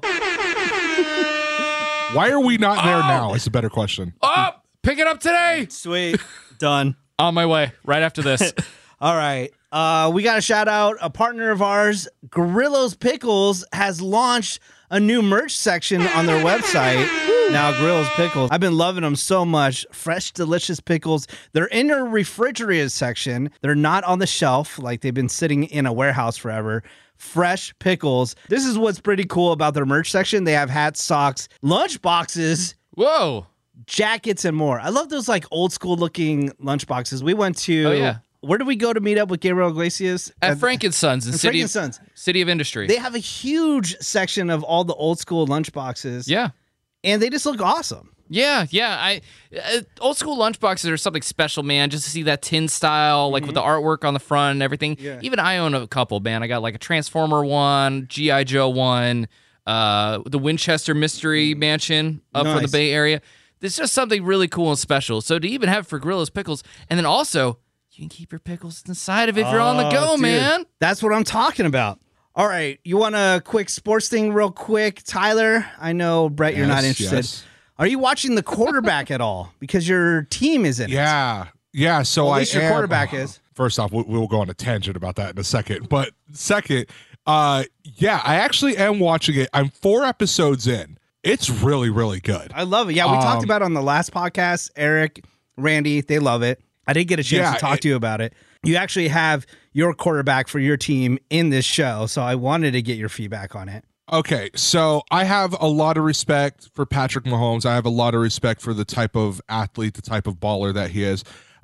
Why 2.13 2.29
are 2.31 2.39
we 2.41 2.57
not 2.57 2.83
there 2.83 2.97
Oh. 2.97 3.07
now? 3.07 3.33
Is 3.33 3.47
a 3.47 3.51
better 3.51 3.69
question. 3.69 4.13
Oh, 4.21 4.49
pick 4.83 4.99
it 4.99 5.07
up 5.07 5.19
today. 5.21 5.67
Sweet. 5.69 6.19
Done. 6.59 6.95
On 7.19 7.33
my 7.33 7.45
way 7.45 7.71
right 7.85 8.01
after 8.03 8.21
this. 8.21 8.51
All 9.01 9.15
right. 9.15 9.49
Uh, 9.71 10.11
we 10.13 10.21
got 10.23 10.35
to 10.35 10.41
shout 10.41 10.67
out 10.67 10.97
a 11.01 11.09
partner 11.09 11.51
of 11.51 11.61
ours, 11.61 12.07
Grillo's 12.29 12.95
Pickles, 12.95 13.63
has 13.71 14.01
launched 14.01 14.59
a 14.89 14.99
new 14.99 15.21
merch 15.21 15.55
section 15.55 16.01
on 16.01 16.25
their 16.25 16.43
website. 16.43 17.05
Now, 17.51 17.77
Grillo's 17.77 18.09
pickles. 18.15 18.49
I've 18.51 18.59
been 18.61 18.77
loving 18.77 19.03
them 19.03 19.15
so 19.15 19.43
much. 19.45 19.85
Fresh, 19.91 20.31
delicious 20.31 20.79
pickles. 20.79 21.27
They're 21.53 21.65
in 21.65 21.87
your 21.87 22.05
refrigerated 22.05 22.91
section. 22.91 23.51
They're 23.61 23.75
not 23.75 24.03
on 24.05 24.19
the 24.19 24.27
shelf 24.27 24.79
like 24.79 25.01
they've 25.01 25.13
been 25.13 25.29
sitting 25.29 25.65
in 25.65 25.85
a 25.85 25.93
warehouse 25.93 26.37
forever. 26.37 26.83
Fresh 27.17 27.73
pickles. 27.79 28.35
This 28.49 28.65
is 28.65 28.77
what's 28.77 28.99
pretty 28.99 29.25
cool 29.25 29.51
about 29.51 29.73
their 29.73 29.85
merch 29.85 30.09
section. 30.11 30.43
They 30.43 30.53
have 30.53 30.69
hats, 30.69 31.03
socks, 31.03 31.49
lunch 31.61 32.01
boxes, 32.01 32.75
Whoa. 32.95 33.45
jackets, 33.85 34.45
and 34.45 34.55
more. 34.57 34.79
I 34.79 34.89
love 34.89 35.09
those 35.09 35.27
like 35.27 35.45
old 35.51 35.71
school 35.73 35.95
looking 35.97 36.51
lunch 36.59 36.87
boxes. 36.87 37.23
We 37.23 37.33
went 37.33 37.57
to. 37.59 37.83
Oh, 37.85 37.91
yeah. 37.91 38.17
Where 38.43 38.57
did 38.57 38.65
we 38.65 38.75
go 38.75 38.91
to 38.91 38.99
meet 38.99 39.19
up 39.19 39.29
with 39.29 39.39
Gabriel 39.39 39.69
Iglesias? 39.69 40.31
At 40.41 40.57
Frank 40.57 40.83
and 40.83 40.91
Sons 40.91 41.27
in 41.27 41.33
City 41.33 41.61
of, 41.61 41.69
Sons. 41.69 41.99
City 42.15 42.41
of 42.41 42.49
Industry. 42.49 42.87
They 42.87 42.95
have 42.97 43.13
a 43.13 43.19
huge 43.19 43.95
section 43.99 44.49
of 44.49 44.63
all 44.63 44.83
the 44.83 44.95
old 44.95 45.19
school 45.19 45.45
lunch 45.45 45.71
boxes. 45.73 46.27
yeah. 46.27 46.49
And 47.03 47.21
they 47.21 47.29
just 47.29 47.45
look 47.45 47.61
awesome. 47.61 48.09
Yeah, 48.29 48.65
yeah. 48.69 48.95
I 48.97 49.21
uh, 49.57 49.81
old 49.99 50.15
school 50.17 50.37
lunchboxes 50.37 50.89
are 50.89 50.95
something 50.95 51.21
special, 51.21 51.63
man. 51.63 51.89
Just 51.89 52.05
to 52.05 52.09
see 52.09 52.23
that 52.23 52.41
tin 52.41 52.69
style, 52.69 53.29
like 53.29 53.45
with 53.45 53.55
the 53.55 53.61
artwork 53.61 54.05
on 54.07 54.13
the 54.13 54.21
front 54.21 54.53
and 54.53 54.63
everything. 54.63 54.95
Yeah. 54.99 55.19
Even 55.21 55.37
I 55.39 55.57
own 55.57 55.73
a 55.73 55.85
couple, 55.85 56.19
man. 56.21 56.41
I 56.41 56.47
got 56.47 56.61
like 56.61 56.73
a 56.75 56.77
Transformer 56.77 57.43
one, 57.43 58.05
GI 58.07 58.45
Joe 58.45 58.69
one, 58.69 59.27
uh, 59.67 60.19
the 60.25 60.39
Winchester 60.39 60.95
Mystery 60.95 61.55
Mansion 61.55 62.21
up 62.33 62.45
for 62.47 62.61
the 62.65 62.69
Bay 62.71 62.91
Area. 62.93 63.21
There's 63.59 63.75
just 63.75 63.93
something 63.93 64.23
really 64.23 64.47
cool 64.47 64.69
and 64.69 64.79
special. 64.79 65.19
So 65.21 65.37
to 65.37 65.47
even 65.47 65.67
have 65.67 65.85
for 65.85 65.99
Grillo's 65.99 66.29
pickles, 66.29 66.63
and 66.89 66.97
then 66.97 67.05
also 67.05 67.59
you 67.91 68.03
can 68.03 68.07
keep 68.09 68.31
your 68.31 68.39
pickles 68.39 68.81
inside 68.87 69.27
of 69.27 69.37
it 69.37 69.41
if 69.41 69.51
you're 69.51 69.59
on 69.59 69.75
the 69.75 69.87
Oh, 69.87 69.91
go, 69.91 70.11
dude. 70.13 70.21
man. 70.21 70.65
That's 70.79 71.03
what 71.03 71.13
I'm 71.13 71.25
talking 71.25 71.65
about. 71.65 71.99
All 72.35 72.47
right, 72.47 72.79
you 72.85 72.95
want 72.97 73.15
a 73.15 73.41
quick 73.43 73.69
sports 73.69 74.07
thing, 74.07 74.31
real 74.31 74.51
quick, 74.51 75.01
Tyler? 75.03 75.65
I 75.79 75.91
know 75.91 76.29
Brett, 76.29 76.55
you're 76.55 76.65
not 76.67 76.83
interested. 76.85 77.15
yes. 77.17 77.43
Are 77.77 77.87
you 77.87 77.99
watching 77.99 78.35
the 78.35 78.43
quarterback 78.43 79.11
at 79.11 79.19
all? 79.19 79.53
Because 79.59 79.87
your 79.87 80.23
team 80.23 80.65
is 80.65 80.79
in 80.79 80.89
it. 80.89 80.93
Yeah, 80.93 81.47
yeah. 81.73 82.03
So 82.03 82.25
Well, 82.25 82.35
at 82.35 82.47
I 82.49 82.53
your 82.53 82.63
am- 82.63 82.71
quarterback 82.71 83.13
is. 83.13 83.39
First 83.53 83.79
off, 83.79 83.91
we- 83.91 84.03
we'll 84.03 84.27
go 84.27 84.39
on 84.39 84.49
a 84.49 84.53
tangent 84.53 84.95
about 84.95 85.15
that 85.17 85.31
in 85.33 85.39
a 85.39 85.43
second. 85.43 85.89
But 85.89 86.11
second, 86.31 86.85
uh, 87.27 87.65
yeah, 87.83 88.21
I 88.23 88.35
actually 88.35 88.77
am 88.77 88.99
watching 88.99 89.35
it. 89.35 89.49
I'm 89.53 89.69
four 89.69 90.05
episodes 90.05 90.67
in. 90.67 90.97
It's 91.23 91.49
really, 91.49 91.89
really 91.89 92.19
good. 92.21 92.51
I 92.55 92.63
love 92.63 92.89
it. 92.89 92.95
Yeah, 92.95 93.05
we 93.11 93.17
talked 93.21 93.39
Um, 93.39 93.43
about 93.43 93.61
it 93.61 93.65
on 93.65 93.73
the 93.73 93.81
last 93.81 94.11
podcast. 94.13 94.71
Eric, 94.77 95.23
Randy, 95.57 95.99
they 96.01 96.17
love 96.19 96.43
it. 96.43 96.61
I 96.87 96.93
didn't 96.93 97.09
get 97.09 97.19
a 97.19 97.23
chance 97.23 97.41
Yeah, 97.47 97.53
to 97.55 97.59
talk 97.59 97.77
it- 97.77 97.81
to 97.81 97.87
you 97.89 97.95
about 97.97 98.21
it. 98.21 98.33
You 98.63 98.75
actually 98.75 99.07
have 99.07 99.47
your 99.73 99.93
quarterback 99.93 100.47
for 100.47 100.59
your 100.59 100.77
team 100.77 101.17
in 101.31 101.49
this 101.49 101.65
show, 101.65 102.05
so 102.05 102.21
I 102.21 102.35
wanted 102.35 102.71
to 102.71 102.81
get 102.81 102.97
your 102.97 103.09
feedback 103.09 103.55
on 103.55 103.67
it. 103.69 103.83
Okay, 104.11 104.51
so 104.55 105.01
I 105.09 105.23
have 105.23 105.55
a 105.59 105.67
lot 105.67 105.97
of 105.97 106.03
respect 106.03 106.69
for 106.75 106.85
Patrick 106.85 107.25
Mahomes. 107.25 107.65
I 107.65 107.73
have 107.73 107.85
a 107.85 107.89
lot 107.89 108.13
of 108.13 108.21
respect 108.21 108.61
for 108.61 108.73
the 108.73 108.85
type 108.85 109.15
of 109.15 109.41
athlete, 109.49 109.95
the 109.95 110.01
type 110.01 110.27
of 110.27 110.35
baller 110.35 110.73
that 110.73 110.91
he 110.91 111.03
is. 111.03 111.23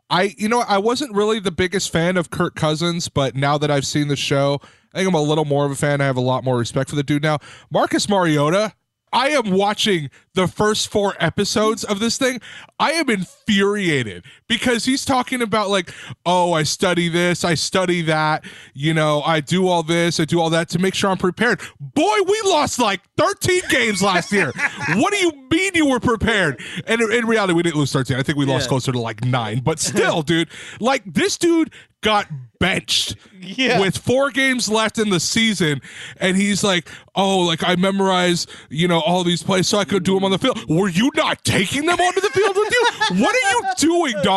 I, 0.09 0.33
you 0.37 0.47
know, 0.47 0.63
I 0.67 0.77
wasn't 0.77 1.13
really 1.13 1.39
the 1.39 1.51
biggest 1.51 1.91
fan 1.91 2.17
of 2.17 2.31
Kirk 2.31 2.55
Cousins, 2.55 3.09
but 3.09 3.35
now 3.35 3.57
that 3.57 3.69
I've 3.69 3.85
seen 3.85 4.07
the 4.07 4.15
show, 4.15 4.59
I 4.93 4.99
think 4.99 5.09
I'm 5.09 5.13
a 5.13 5.21
little 5.21 5.45
more 5.45 5.65
of 5.65 5.71
a 5.71 5.75
fan. 5.75 6.01
I 6.01 6.05
have 6.05 6.17
a 6.17 6.21
lot 6.21 6.43
more 6.43 6.57
respect 6.57 6.89
for 6.89 6.95
the 6.95 7.03
dude 7.03 7.21
now. 7.21 7.39
Marcus 7.69 8.07
Mariota, 8.07 8.73
I 9.11 9.29
am 9.29 9.51
watching 9.51 10.09
the 10.33 10.47
first 10.47 10.89
four 10.89 11.15
episodes 11.19 11.83
of 11.83 11.99
this 11.99 12.17
thing. 12.17 12.39
I 12.79 12.91
am 12.93 13.09
infuriated 13.09 14.23
because 14.47 14.85
he's 14.85 15.05
talking 15.05 15.41
about 15.41 15.69
like, 15.69 15.91
oh, 16.25 16.53
I 16.53 16.63
study 16.63 17.09
this, 17.09 17.43
I 17.43 17.53
study 17.55 18.01
that, 18.03 18.45
you 18.73 18.93
know, 18.93 19.21
I 19.21 19.39
do 19.41 19.67
all 19.67 19.83
this, 19.83 20.19
I 20.19 20.25
do 20.25 20.39
all 20.39 20.49
that 20.51 20.69
to 20.69 20.79
make 20.79 20.95
sure 20.95 21.09
I'm 21.09 21.17
prepared. 21.17 21.61
Boy, 21.79 22.17
we 22.27 22.41
lost 22.45 22.79
like 22.79 23.01
13 23.17 23.61
games 23.69 24.01
last 24.01 24.31
year. 24.31 24.51
what 24.95 25.11
do 25.11 25.17
you 25.19 25.31
mean 25.51 25.71
you 25.75 25.87
were 25.87 25.99
prepared? 25.99 26.61
And 26.85 27.01
in, 27.01 27.25
reality, 27.25 27.53
we 27.53 27.63
didn't 27.63 27.77
lose 27.77 27.91
13. 27.91 28.17
I 28.17 28.23
think 28.23 28.37
we 28.37 28.45
lost 28.45 28.69
closer 28.69 28.91
to 28.91 28.99
like 28.99 29.23
nine. 29.25 29.59
But 29.59 29.79
still, 29.79 30.21
dude, 30.21 30.49
like 30.79 31.03
this 31.05 31.37
dude 31.37 31.71
got 32.01 32.27
benched 32.59 33.15
Yeah. 33.41 33.79
with 33.79 33.97
four 33.97 34.29
games 34.31 34.69
left 34.69 34.97
in 34.97 35.09
the 35.09 35.19
season 35.19 35.81
and 36.19 36.37
he's 36.37 36.63
like 36.63 36.87
oh 37.15 37.39
like 37.39 37.63
i 37.67 37.75
memorize 37.75 38.47
you 38.69 38.87
know 38.87 38.99
all 39.01 39.23
these 39.23 39.43
plays 39.43 39.67
so 39.67 39.77
i 39.77 39.83
could 39.83 40.03
do 40.03 40.13
them 40.15 40.23
on 40.23 40.31
the 40.31 40.37
field 40.39 40.67
were 40.69 40.89
you 40.89 41.11
not 41.15 41.43
taking 41.43 41.85
them 41.85 41.99
onto 41.99 42.21
the 42.21 42.29
field 42.29 42.55
with 42.55 42.71
you 42.71 43.23
what 43.23 43.35
are 43.35 43.51
you 43.51 43.63
doing 43.77 44.13
dog 44.23 44.36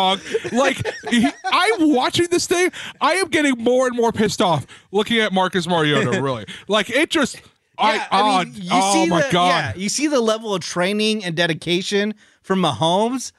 like 0.51 0.77
he, 1.09 1.27
i'm 1.45 1.93
watching 1.93 2.27
this 2.31 2.47
thing 2.47 2.71
i 2.99 3.13
am 3.13 3.27
getting 3.29 3.57
more 3.57 3.87
and 3.87 3.95
more 3.95 4.11
pissed 4.11 4.41
off 4.41 4.65
looking 4.91 5.19
at 5.19 5.31
marcus 5.31 5.67
mariota 5.67 6.21
really 6.21 6.45
like 6.67 6.89
it 6.89 7.09
just 7.09 7.41
Yeah, 7.79 8.07
I, 8.11 8.45
mean, 8.45 8.67
oh, 8.71 8.91
oh 8.95 9.05
my 9.07 9.23
the, 9.23 9.31
god 9.31 9.47
Yeah, 9.47 9.81
you 9.81 9.89
see 9.89 10.07
the 10.07 10.19
level 10.19 10.53
of 10.53 10.61
training 10.61 11.23
and 11.25 11.35
dedication 11.35 12.13
from 12.41 12.61
Mahomes, 12.61 13.31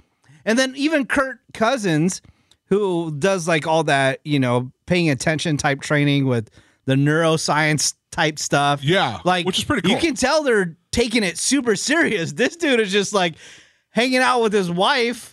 and 0.45 0.59
then 0.59 0.75
even 0.77 1.07
Kurt 1.07 1.39
Cousins, 1.55 2.23
who 2.67 3.15
does 3.19 3.47
like 3.47 3.67
all 3.67 3.85
that, 3.85 4.21
you 4.25 4.39
know, 4.39 4.73
paying 4.87 5.11
attention 5.11 5.57
type 5.57 5.81
training 5.81 6.27
with 6.27 6.51
the 6.87 6.95
neuroscience 6.95 7.95
type 8.11 8.39
stuff. 8.39 8.83
Yeah, 8.83 9.21
like 9.25 9.47
which 9.47 9.59
is 9.59 9.65
pretty 9.65 9.83
cool. 9.83 9.93
You 9.93 9.99
can 9.99 10.15
tell 10.15 10.43
they're 10.43 10.77
taking 10.91 11.23
it 11.23 11.39
super 11.39 11.77
serious. 11.77 12.33
This 12.33 12.57
dude 12.57 12.81
is 12.81 12.91
just 12.91 13.13
like 13.13 13.35
hanging 13.91 14.19
out 14.19 14.43
with 14.43 14.53
his 14.53 14.71
wife, 14.71 15.32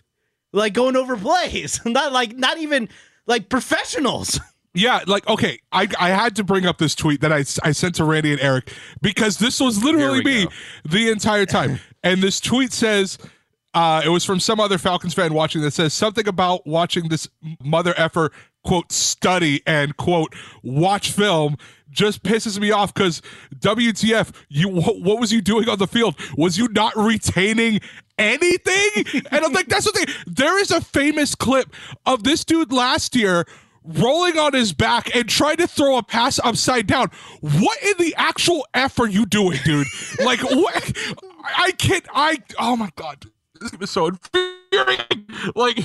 like 0.52 0.74
going 0.74 0.96
over 0.96 1.16
plays, 1.18 1.80
not 1.86 2.12
like 2.12 2.36
not 2.36 2.58
even 2.58 2.90
like 3.26 3.50
professionals. 3.50 4.40
Yeah, 4.76 5.00
like 5.08 5.28
okay, 5.28 5.60
I 5.72 5.88
I 6.00 6.10
had 6.10 6.36
to 6.36 6.44
bring 6.44 6.68
up 6.68 6.78
this 6.78 6.94
tweet 6.94 7.22
that 7.22 7.34
I 7.34 7.40
I 7.64 7.72
sent 7.72 7.96
to 7.96 8.04
Randy 8.04 8.32
and 8.32 8.40
Eric 8.40 8.72
because 9.02 9.40
this 9.40 9.60
was 9.60 9.84
literally 9.84 10.24
me 10.24 10.46
go. 10.46 10.52
the 10.86 11.10
entire 11.10 11.48
time. 11.48 11.80
and 12.04 12.22
this 12.22 12.40
tweet 12.40 12.72
says 12.72 13.18
uh 13.74 14.04
it 14.06 14.10
was 14.10 14.24
from 14.24 14.40
some 14.40 14.60
other 14.60 14.78
Falcons 14.78 15.16
fan 15.16 15.34
watching 15.34 15.64
that 15.64 15.72
says 15.72 15.96
something 15.96 16.28
about 16.28 16.68
watching 16.68 17.10
this 17.10 17.28
mother 17.64 17.96
effer 17.98 18.32
quote 18.64 18.92
study 18.92 19.64
and 19.66 19.98
quote 19.98 20.36
watch 20.62 21.12
film 21.12 21.58
just 21.92 22.24
pisses 22.24 22.60
me 22.60 22.72
off 22.72 22.94
because 22.94 23.22
WTF, 23.56 24.34
you 24.48 24.70
what, 24.70 25.20
was 25.20 25.32
you 25.32 25.42
doing 25.42 25.68
on 25.70 25.78
the 25.78 25.88
field? 25.88 26.16
Was 26.38 26.58
you 26.58 26.68
not 26.70 26.96
retaining 26.96 27.80
anything? 28.18 29.24
And 29.32 29.46
I'm 29.46 29.54
like, 29.54 29.68
that's 29.68 29.86
the 29.86 29.92
thing. 29.92 30.06
There 30.28 30.60
is 30.60 30.72
a 30.72 30.82
famous 30.82 31.36
clip 31.36 31.74
of 32.06 32.24
this 32.24 32.44
dude 32.44 32.72
last 32.72 33.16
year 33.16 33.46
rolling 33.84 34.38
on 34.38 34.54
his 34.54 34.74
back 34.74 35.16
and 35.16 35.28
trying 35.28 35.58
to 35.58 35.68
throw 35.68 35.98
a 35.98 36.04
pass 36.04 36.40
upside 36.40 36.88
down. 36.88 37.10
What 37.42 37.82
in 37.82 37.94
the 37.98 38.14
actual 38.18 38.68
F 38.74 39.00
are 39.00 39.08
you 39.08 39.26
doing, 39.26 39.60
dude? 39.64 39.88
like 40.24 40.42
what 40.42 40.94
I 41.58 41.72
can't 41.72 42.06
I 42.14 42.40
oh 42.60 42.76
my 42.76 42.90
god. 42.96 43.26
This 43.60 43.74
is 43.80 43.90
so 43.90 44.08
infuriating. 44.08 45.26
Like 45.56 45.80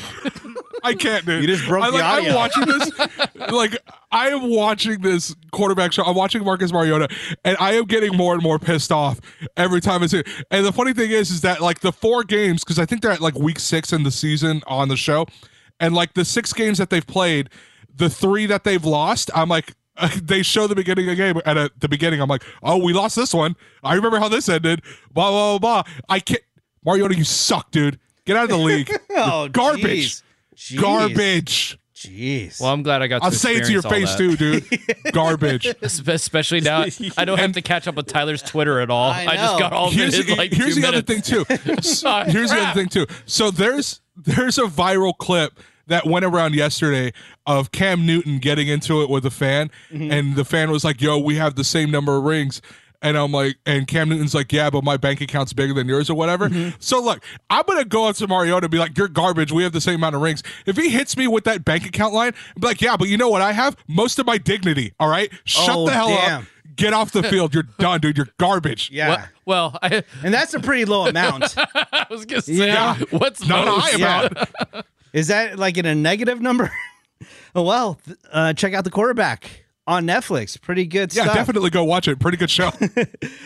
I 0.83 0.95
can't, 0.95 1.25
dude. 1.25 1.43
You 1.43 1.49
just 1.49 1.67
broke 1.67 1.85
I, 1.85 1.91
the 1.91 1.97
like, 1.97 2.05
audio. 2.05 2.31
I'm 2.31 2.37
watching 2.37 2.67
this. 2.67 3.53
like 3.53 3.79
I 4.13 4.29
am 4.29 4.51
watching 4.51 5.01
this 5.01 5.35
quarterback 5.51 5.93
show. 5.93 6.05
I'm 6.05 6.15
watching 6.15 6.45
Marcus 6.45 6.73
Mariota, 6.73 7.09
and 7.45 7.57
I 7.59 7.73
am 7.73 7.85
getting 7.85 8.15
more 8.17 8.35
and 8.35 8.43
more 8.43 8.59
pissed 8.59 8.93
off 8.93 9.21
every 9.57 9.81
time 9.81 10.03
I 10.03 10.07
see 10.07 10.19
it. 10.19 10.29
And 10.51 10.65
the 10.65 10.73
funny 10.73 10.93
thing 10.93 11.11
is, 11.11 11.31
is 11.31 11.41
that 11.41 11.61
like 11.61 11.81
the 11.81 11.93
four 11.93 12.23
games, 12.23 12.63
because 12.63 12.79
I 12.79 12.85
think 12.85 13.03
they're 13.03 13.13
at 13.13 13.21
like 13.21 13.35
week 13.35 13.59
six 13.59 13.93
in 13.93 14.03
the 14.03 14.11
season 14.11 14.63
on 14.67 14.89
the 14.89 14.97
show, 14.97 15.27
and 15.81 15.95
like 15.95 16.15
the 16.15 16.25
six 16.25 16.53
games 16.53 16.79
that 16.79 16.91
they've 16.91 17.07
played, 17.07 17.49
the 17.95 18.11
three 18.11 18.47
that 18.47 18.65
they've 18.65 18.85
lost, 18.85 19.31
I'm 19.35 19.49
like. 19.49 19.75
they 20.21 20.43
show 20.43 20.67
the 20.67 20.75
beginning 20.75 21.09
of 21.09 21.17
the 21.17 21.23
game 21.23 21.41
and 21.47 21.57
at 21.57 21.71
the 21.79 21.89
beginning 21.89 22.21
i'm 22.21 22.29
like 22.29 22.43
oh 22.65 22.77
we 22.77 22.93
lost 22.93 23.15
this 23.15 23.33
one 23.33 23.55
i 23.85 23.95
remember 23.95 24.19
how 24.19 24.29
this 24.29 24.49
ended 24.49 24.83
blah 25.13 25.31
blah 25.31 25.57
blah, 25.57 25.83
blah. 25.85 25.93
i 26.09 26.19
can't 26.19 26.43
mariota 26.85 27.17
you 27.17 27.25
suck 27.25 27.71
dude 27.71 27.99
get 28.25 28.37
out 28.37 28.45
of 28.45 28.51
the 28.51 28.57
league 28.57 28.91
Oh, 29.11 29.49
garbage 29.49 29.83
jeez. 29.85 30.23
Jeez. 30.57 30.81
garbage 30.81 31.79
Jeez. 31.95 32.61
Well, 32.61 32.71
I'm 32.71 32.83
glad 32.83 33.01
I 33.01 33.07
got 33.07 33.23
I'll 33.23 33.31
say 33.31 33.55
it 33.57 33.65
to 33.65 33.73
your 33.73 33.81
face 33.81 34.11
all 34.11 34.19
too, 34.19 34.37
dude. 34.37 34.65
Garbage. 35.13 35.67
Especially 35.81 36.61
now, 36.61 36.85
I 37.17 37.25
don't 37.25 37.39
have 37.39 37.53
to 37.53 37.63
catch 37.63 37.89
up 37.89 37.95
with 37.95 38.09
Tyler's 38.09 38.43
Twitter 38.43 38.79
at 38.81 38.91
all. 38.91 39.11
I 39.11 39.25
I, 39.25 39.37
just 39.37 39.59
got 39.59 39.73
all 39.73 39.89
of 39.89 39.95
Here's, 39.95 40.19
it 40.19 40.29
in 40.29 40.37
like 40.37 40.53
here's 40.53 40.75
two 40.75 40.83
the 40.83 40.89
other 40.89 41.01
thing 41.01 41.23
too. 41.23 41.47
Here's 41.49 42.03
the 42.03 42.59
other 42.61 42.75
thing 42.79 42.89
too. 42.89 43.07
So 43.25 43.51
there's 43.51 44.03
there's 44.17 44.59
a 44.59 44.65
viral 44.65 45.17
clip 45.17 45.59
that 45.87 46.05
went 46.07 46.27
around 46.27 46.55
yesterday 46.55 47.13
of 47.47 47.73
Cam 47.73 48.05
Newton 48.05 48.39
getting 48.39 48.69
into 48.69 49.01
it 49.03 49.09
with 49.09 49.25
a 49.25 49.31
fan, 49.31 49.71
Mm-hmm. 49.91 50.13
and 50.13 50.37
the 50.37 50.45
fan 50.45 50.71
was 50.71 50.85
like, 50.85 51.01
"Yo, 51.01 51.17
we 51.19 51.37
have 51.37 51.55
the 51.55 51.65
same 51.65 51.91
number 51.91 52.17
of 52.17 52.25
rings." 52.25 52.61
And 53.05 53.17
I'm 53.17 53.31
like, 53.31 53.57
and 53.67 53.87
Cam 53.87 54.09
Newton's 54.09 54.35
like, 54.35 54.51
yeah, 54.53 54.71
but 54.71 54.83
my 54.83 54.97
bank 54.97 55.21
account's 55.21 55.53
bigger 55.53 55.75
than 55.75 55.87
yours 55.87 56.09
or 56.11 56.15
whatever. 56.15 56.49
Mm-hmm. 56.49 56.77
So 56.81 57.01
look, 57.01 57.23
I'm 57.51 57.63
gonna 57.69 57.85
go 57.85 58.09
up 58.09 58.17
to 58.17 58.27
Mariota 58.27 58.65
and 58.65 58.71
be 58.73 58.79
like, 58.79 58.97
you're 58.99 59.09
garbage. 59.09 59.53
We 59.53 59.63
have 59.63 59.73
the 59.73 59.81
same 59.81 59.97
amount 59.97 60.17
of 60.17 60.23
rings. 60.23 60.43
If 60.67 60.77
he 60.77 60.89
hits 60.89 61.17
me 61.17 61.29
with 61.29 61.45
that 61.45 61.65
bank 61.65 61.85
account 61.87 62.15
line, 62.15 62.33
I'd 62.57 62.61
be 62.61 62.67
like, 62.67 62.81
yeah, 62.81 62.97
but 62.97 63.09
you 63.09 63.17
know 63.19 63.29
what 63.29 63.43
I 63.43 63.53
have? 63.53 63.77
Most 63.87 64.19
of 64.19 64.27
my 64.27 64.39
dignity. 64.39 64.95
All 64.99 65.09
right, 65.09 65.31
shut 65.45 65.77
Oh, 65.77 65.85
the 65.87 65.93
hell 65.93 66.09
damn. 66.09 66.41
up. 66.43 66.49
Get 66.77 66.93
off 66.95 67.13
the 67.13 67.23
field. 67.31 67.53
You're 67.55 67.65
done, 67.79 68.01
dude. 68.01 68.17
You're 68.17 68.29
garbage. 68.39 68.91
yeah. 68.91 69.09
Well, 69.45 69.73
well 69.73 69.79
I, 69.83 70.03
And 70.25 70.33
that's 70.33 70.55
a 70.55 70.61
pretty 70.61 70.87
low 70.87 71.07
amount. 71.07 71.55
I 71.59 72.07
was 72.11 72.25
gonna 72.25 72.41
say, 72.43 72.55
Yeah. 72.55 72.97
what's 73.11 73.47
Not 73.47 73.69
a 73.69 73.71
most? 73.71 73.93
high 73.93 73.99
Yeah. 73.99 74.83
Is 75.13 75.29
that 75.29 75.59
like 75.59 75.77
in 75.77 75.85
a 75.87 75.95
negative 75.95 76.41
number? 76.41 76.73
well, 77.55 78.01
uh, 78.33 78.55
check 78.55 78.73
out 78.75 78.85
the 78.85 78.91
quarterback. 78.91 79.64
On 79.87 80.07
Netflix. 80.07 80.61
Pretty 80.61 80.87
good 80.87 81.15
Yeah, 81.15 81.25
stuff. 81.25 81.35
definitely 81.37 81.71
go 81.71 81.85
watch 81.85 82.09
it. 82.09 82.19
Pretty 82.19 82.37
good 82.39 82.51
show. 82.51 82.71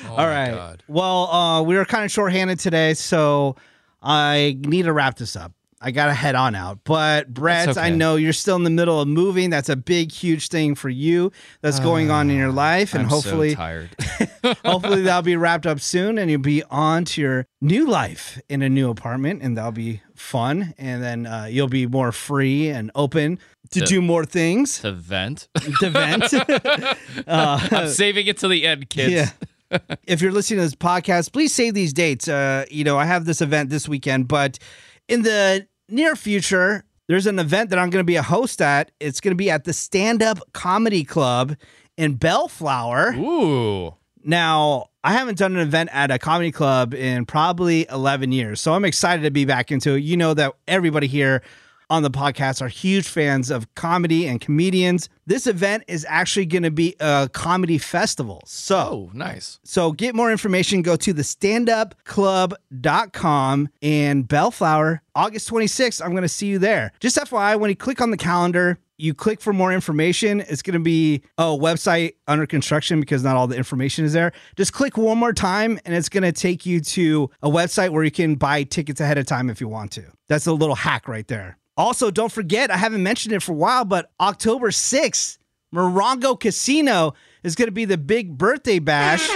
Oh 0.07 0.11
All 0.13 0.17
my 0.19 0.27
right. 0.29 0.55
God. 0.55 0.83
Well, 0.89 1.27
uh, 1.31 1.63
we 1.63 1.77
were 1.77 1.85
kind 1.85 2.05
of 2.05 2.11
shorthanded 2.11 2.59
today, 2.59 2.95
so 2.95 3.57
I 4.03 4.57
need 4.61 4.83
to 4.85 4.93
wrap 4.93 5.17
this 5.17 5.37
up. 5.37 5.53
I 5.81 5.93
gotta 5.93 6.13
head 6.15 6.35
on 6.35 6.57
out. 6.57 6.81
But 6.83 7.33
Brett, 7.33 7.67
That's 7.67 7.79
I 7.79 7.87
okay. 7.89 7.97
know 7.97 8.17
you're 8.17 8.33
still 8.33 8.57
in 8.57 8.65
the 8.65 8.71
middle 8.71 9.01
of 9.01 9.07
moving. 9.07 9.51
That's 9.51 9.69
a 9.69 9.77
big, 9.77 10.11
huge 10.11 10.49
thing 10.49 10.75
for 10.75 10.89
you 10.89 11.31
that's 11.61 11.79
going 11.79 12.11
on 12.11 12.31
in 12.31 12.37
your 12.37 12.51
life, 12.51 12.95
and 12.95 13.03
I'm 13.05 13.09
hopefully, 13.09 13.51
so 13.51 13.57
tired. 13.57 13.91
hopefully 14.65 15.03
that'll 15.03 15.23
be 15.23 15.37
wrapped 15.37 15.67
up 15.67 15.79
soon, 15.79 16.19
and 16.19 16.31
you'll 16.31 16.41
be 16.41 16.65
on 16.65 17.05
to 17.07 17.21
your 17.21 17.47
new 17.61 17.87
life 17.87 18.41
in 18.49 18.63
a 18.63 18.69
new 18.69 18.91
apartment, 18.91 19.41
and 19.43 19.57
that'll 19.57 19.71
be 19.71 20.03
fun. 20.17 20.75
And 20.79 21.01
then 21.01 21.27
uh, 21.27 21.45
you'll 21.45 21.69
be 21.69 21.87
more 21.87 22.11
free 22.11 22.71
and 22.71 22.91
open 22.97 23.39
to 23.71 23.81
To- 23.81 23.87
do 23.87 24.01
more 24.03 24.25
things 24.25 24.81
to 24.81 24.93
vent. 24.93 25.49
to 25.81 25.91
vent. 25.91 26.33
uh, 27.27 27.69
I'm 27.71 27.89
saving 27.89 28.27
it 28.27 28.39
to 28.39 28.49
the 28.49 28.67
end, 28.67 28.89
kids. 28.91 29.13
yeah. 29.71 29.79
if 30.07 30.23
you're 30.23 30.33
listening 30.33 30.59
to 30.59 30.65
this 30.65 30.75
podcast, 30.75 31.33
please 31.33 31.55
save 31.55 31.75
these 31.75 31.93
dates. 31.93 32.27
Uh, 32.29 32.65
you 32.71 32.85
know, 32.85 32.99
I 32.99 33.05
have 33.05 33.25
this 33.27 33.41
event 33.43 33.71
this 33.71 33.89
weekend, 33.89 34.27
but 34.29 34.59
in 35.09 35.23
the 35.23 35.67
near 35.89 36.17
future, 36.17 36.85
there's 37.07 37.27
an 37.27 37.39
event 37.39 37.71
that 37.71 37.79
I'm 37.79 37.91
going 37.91 38.01
to 38.01 38.07
be 38.07 38.17
a 38.17 38.23
host 38.23 38.61
at. 38.63 38.91
It's 39.01 39.21
going 39.21 39.33
to 39.33 39.37
be 39.37 39.51
at 39.51 39.65
the 39.65 39.73
Stand 39.73 40.23
Up 40.23 40.39
Comedy 40.53 41.05
Club 41.05 41.55
in 41.97 42.15
Bellflower. 42.15 43.13
Ooh. 43.17 43.95
Now, 44.25 44.87
I 45.05 45.13
haven't 45.13 45.39
done 45.39 45.55
an 45.57 45.61
event 45.61 45.91
at 45.93 46.11
a 46.11 46.19
comedy 46.19 46.53
club 46.53 46.93
in 46.93 47.25
probably 47.25 47.87
11 47.91 48.33
years. 48.33 48.61
So 48.61 48.75
I'm 48.75 48.85
excited 48.85 49.23
to 49.23 49.31
be 49.31 49.45
back 49.45 49.71
into 49.73 49.95
it. 49.95 50.01
You 50.01 50.17
know 50.17 50.35
that 50.35 50.55
everybody 50.67 51.07
here 51.07 51.43
on 51.91 52.03
the 52.03 52.11
podcast 52.11 52.61
are 52.63 52.69
huge 52.69 53.09
fans 53.09 53.51
of 53.51 53.73
comedy 53.75 54.27
and 54.27 54.41
comedians. 54.41 55.09
This 55.27 55.47
event 55.47 55.85
is 55.89 56.07
actually 56.09 56.47
going 56.47 56.63
to 56.63 56.71
be 56.71 56.95
a 57.01 57.29
comedy 57.33 57.79
festival. 57.79 58.43
So, 58.47 58.79
Oh, 58.79 59.11
nice. 59.15 59.59
so 59.65 59.93
get 59.93 60.15
more 60.15 60.31
information, 60.31 60.83
go 60.83 60.97
to 60.97 61.13
the 61.13 61.23
standupclub.com 61.23 63.69
in 63.81 64.23
Bellflower, 64.23 65.03
August 65.15 65.51
26th. 65.51 66.03
I'm 66.05 66.11
going 66.13 66.23
to 66.23 66.29
see 66.29 66.47
you 66.47 66.59
there. 66.59 66.93
Just 67.01 67.17
FYI, 67.17 67.59
when 67.59 67.71
you 67.71 67.77
click 67.77 68.01
on 68.01 68.11
the 68.11 68.17
calendar, 68.17 68.79
you 69.01 69.15
click 69.15 69.41
for 69.41 69.53
more 69.53 69.73
information. 69.73 70.41
It's 70.41 70.63
going 70.63 70.75
to 70.75 70.81
be 70.81 71.23
a 71.37 71.45
website 71.45 72.15
under 72.27 72.47
construction 72.47 72.99
because 72.99 73.23
not 73.23 73.37
all 73.37 73.47
the 73.47 73.57
information 73.57 74.05
is 74.05 74.13
there. 74.13 74.33
Just 74.57 74.73
click 74.73 74.97
one 74.97 75.19
more 75.19 75.33
time 75.33 75.79
and 75.85 75.95
it's 75.95 76.09
going 76.09 76.25
to 76.25 76.33
take 76.33 76.67
you 76.67 76.81
to 76.81 77.31
a 77.43 77.49
website 77.49 77.91
where 77.91 78.03
you 78.03 78.11
can 78.11 78.35
buy 78.35 78.65
tickets 78.65 79.01
ahead 79.01 79.17
of 79.19 79.27
time 79.27 79.51
if 79.51 79.61
you 79.61 79.69
want 79.69 79.93
to. 79.93 80.03
That's 80.29 80.49
a 80.49 80.53
little 80.53 80.75
hack 80.75 81.07
right 81.07 81.27
there. 81.29 81.58
Also, 81.79 82.11
don't 82.11 82.33
forget, 82.33 82.73
I 82.73 82.77
haven't 82.77 83.05
mentioned 83.05 83.33
it 83.33 83.41
for 83.41 83.53
a 83.53 83.55
while, 83.55 83.85
but 83.85 84.11
October 84.21 84.71
6th, 84.71 85.39
Morongo 85.73 86.39
Casino 86.39 87.15
is 87.45 87.55
going 87.55 87.69
to 87.69 87.73
be 87.73 87.85
the 87.85 87.97
big 87.97 88.37
birthday 88.37 88.81
bash. 88.81 89.27